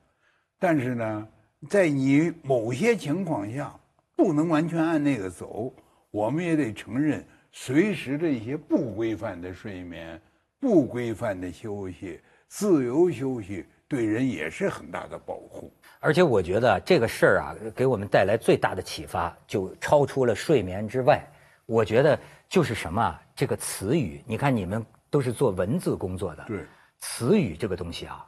[0.60, 1.28] 但是呢，
[1.70, 3.74] 在你某些情况下
[4.16, 5.74] 不能完全按那个走，
[6.12, 10.22] 我们也得承认，随时的一些不规范的睡眠、
[10.60, 15.74] 不规范的休息、自由休息，对人也是很大的保护。
[16.00, 21.26] 而且我觉得这个事儿啊，给我们带来最大的启发，就超出了睡眠之外。
[21.66, 26.64] 我觉得就是什么啊，这个词语，你看你们都是做文字工作的，对，
[27.00, 28.24] 词语这个东西啊，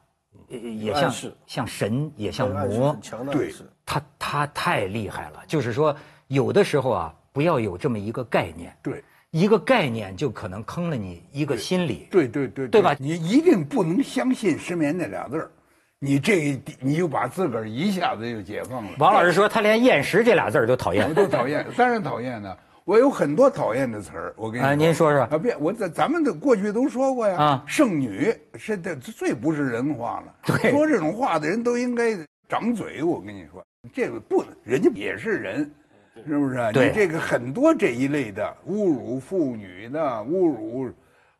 [0.47, 1.13] 也也像
[1.45, 2.97] 像神，也像魔
[3.31, 5.43] 对暗示它它太厉害了。
[5.47, 5.95] 就是说，
[6.27, 9.03] 有的时候啊，不要有这么一个概念，对。
[9.31, 12.07] 一个概念就可能坑了你一个心理。
[12.09, 15.51] 对对对，对吧你一定不能相信失眠那俩字儿，
[15.99, 18.91] 你这一你就把自个儿一下子就解放了。
[18.97, 21.13] 王老师说他连厌食这俩字儿都讨厌我。
[21.13, 22.57] 都讨厌，当然讨厌呢。
[22.87, 25.23] 我有很多讨厌的词儿，我跟你啊您说说。
[25.23, 27.37] 啊，别，我咱咱们的过去都说过呀。
[27.37, 27.63] 啊。
[27.67, 30.33] 剩女是这最不是人话了。
[30.45, 30.71] 对。
[30.71, 32.17] 说这种话的人都应该
[32.47, 33.03] 掌嘴。
[33.03, 33.61] 我跟你说，
[33.93, 35.69] 这个不能，人家也是人，
[36.25, 36.55] 是不是？
[36.67, 40.89] 你这个很多这一类的侮辱妇女的，侮辱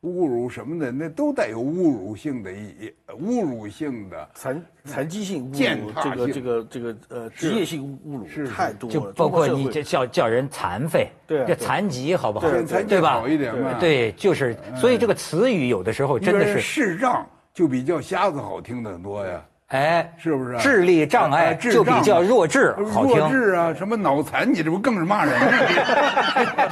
[0.03, 4.29] 侮辱什么的，那都带有侮辱性的意，侮辱性的。
[4.35, 12.47] 残残疾性侮辱，践踏性这个这个这个呃职业性侮辱太多了，就包括你这叫叫人残废，这对啊对残疾好不好？
[12.87, 13.13] 对吧？
[13.13, 13.73] 好一点嘛。
[13.79, 20.59] 对，就是，所以这个词语有的时候真的是，视障就比叫瞎子好听的多呀，哎，是不是啊？
[20.61, 23.17] 智力障碍就比较弱智好听。
[23.17, 25.47] 弱智啊，什么脑残，你这不更是骂人吗？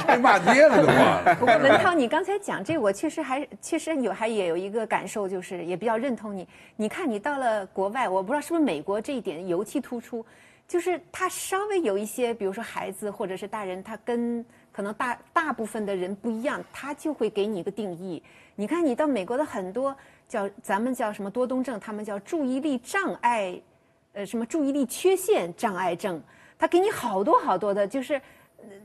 [0.08, 1.36] 这骂街了都啊！
[1.42, 6.48] 文涛，你刚才讲这，我确实还确实有还也有一个感受，就是也比较认同你。
[6.74, 10.24] 你看，你到了国外，我不知道是不是美国这一点尤其突出，
[10.66, 14.42] 就是他稍微有一些，比如说孩子或者是大人，他跟
[14.72, 18.22] 可能大大部分的人不一样，他就会给你一个定义。
[18.54, 19.94] 你看，你到美国的很多
[20.28, 23.60] 叫咱们叫什么多动症，他们叫注意力障碍，
[24.12, 26.22] 呃，什么注意力缺陷障碍症，
[26.58, 28.20] 他给你好多好多的，就是。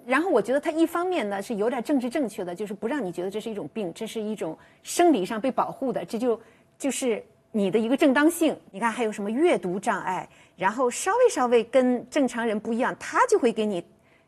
[0.05, 6.39] 然后我觉得他一方面呢是有点政治正确的，就是不让你觉得这是一种病，这是一种生理上被保护的，这就
[6.77, 8.55] 就是你的一个正当性。
[8.69, 13.83] 你看还有什么阅读障碍，然后稍微稍微跟正常人不一样，他就会给你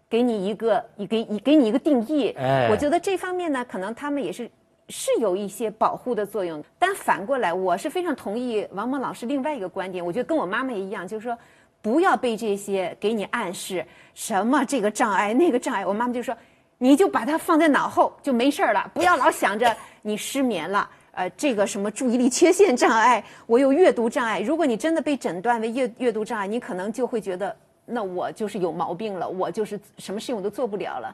[0.09, 2.29] 给你一个给给一给你一个定义。
[2.31, 4.49] 哎我觉得这方面呢，可能他们也是
[4.95, 6.63] 是有一些保护的作用。
[6.77, 11.35] 但反过来，我是非常同意王蒙老师另外一个观点，我觉得跟我妈妈也一样，就是说。
[11.81, 16.33] 不要被这些给你暗示什么这个障碍那个障碍，我妈妈就说，
[16.77, 24.39] 你就把它放在脑后就没事儿了，不要老想着你失眠了，呃，这个什么注意力缺陷障碍，我有阅读障碍。
[24.39, 27.53] 如果你真的被诊断为阅阅读障碍，你可能就会觉得，
[27.85, 31.13] 那我就是有毛病了，我就是什么事情我都做不了了。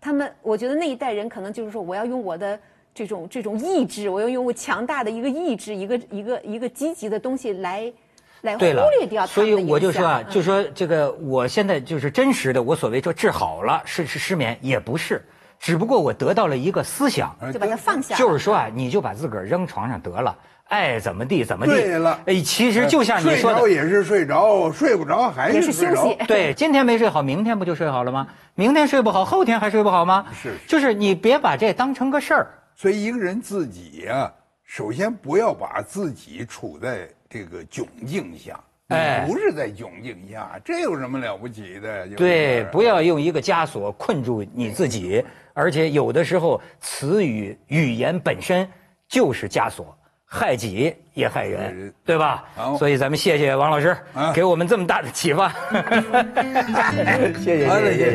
[0.00, 2.58] 他们，我觉得那一代人可能就是说，我要用我的
[2.96, 7.92] 这种这种意志，我要用我强大的一个意志，一个一个一个积极的东西来
[8.40, 15.22] 来忽对了略掉，他所以们的影我就说啊，响就说这个，我现在就是真实的，我所谓说治好了是是失眠，也不是，
[15.60, 20.34] 只不过我得到了一个思想，嗯就把它放下，就是说啊，你就把自个儿扔床上得了，
[20.68, 21.72] 爱怎么地怎么地。
[21.72, 26.16] 对了哎，其实就像你说的睡着，也是睡着，睡不着还也是睡着休息。
[26.26, 28.26] 对，今天没睡好，明天不就睡好了吗？
[28.54, 30.24] 明天睡不好，后天还睡不好吗？
[30.32, 32.46] 是是就是你别把这当成个事儿。
[32.76, 38.60] 所以一个人自己呀、首先不要把自己处在这个窘境下。
[38.88, 42.06] 哎不是在窘境下，这有什么了不起的？
[42.10, 45.24] 对，不要用一个枷锁困住你自己，
[45.54, 48.68] 而且有的时候词语语言本身
[49.08, 52.44] 就是枷锁，害己也害害人人，对吧？
[52.78, 55.48] 所以咱们谢谢王老师啊给我们这么大的启发，
[57.42, 58.12] 谢谢谢谢谢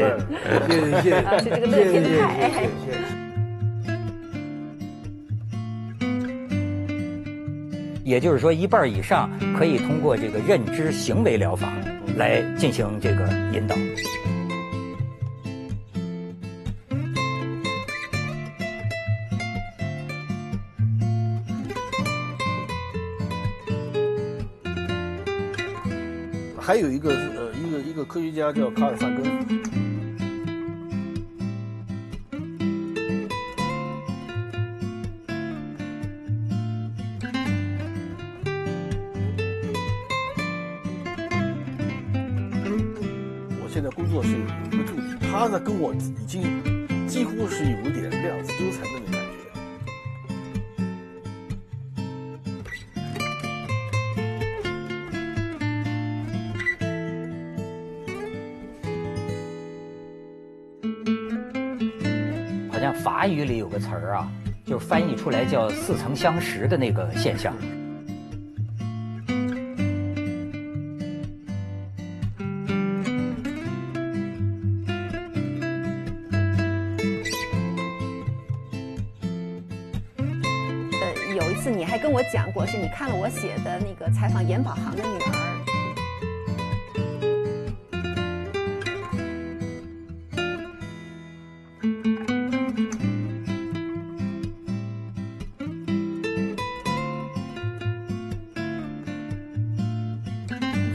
[1.02, 1.04] 谢，谢谢，
[1.42, 1.50] 谢
[1.82, 3.21] 谢，谢谢。
[8.12, 11.72] 也就是说，一半以上可以通过这个认知行为疗法
[12.18, 13.74] 来进行这个引导。
[26.60, 29.24] 还有一个呃，一个一个科学家叫卡尔萨根，
[45.42, 46.44] 他呢跟我已经
[47.08, 49.32] 几乎是有一点量子纠缠的那种感觉。
[62.72, 64.32] 好像法语里有个词儿啊，
[64.64, 67.56] 就翻译出来叫“似曾相识”的那个现象。
[81.36, 85.32] 有一次你还跟我讲过，是你看了我写的那个采访严宝航的女儿。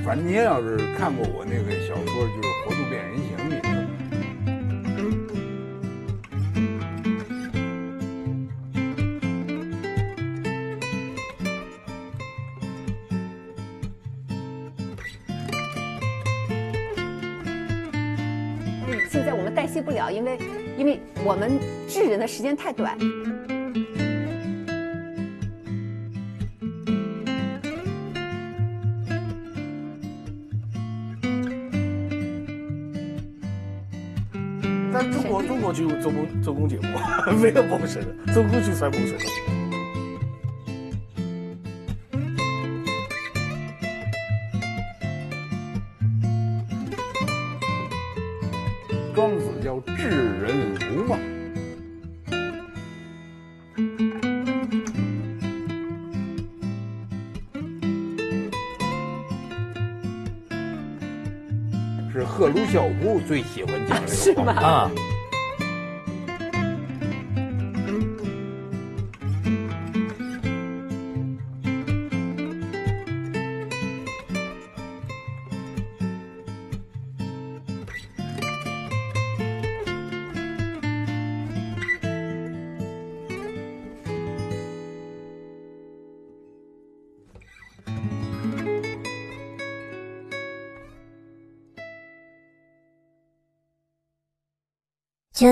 [0.04, 2.48] 反正您要是看过我那个小说，就是
[20.16, 20.38] 《因为
[20.78, 22.96] 因为我们治人的时间太短。
[34.90, 36.92] 在中国中国就有周公周公解梦，
[37.38, 39.55] 没有梦神的，周公就算梦神。
[63.26, 64.52] 最喜欢讲这个 话。
[64.52, 64.90] 啊，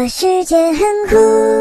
[0.08, 0.78] 世界很
[1.08, 1.53] 酷。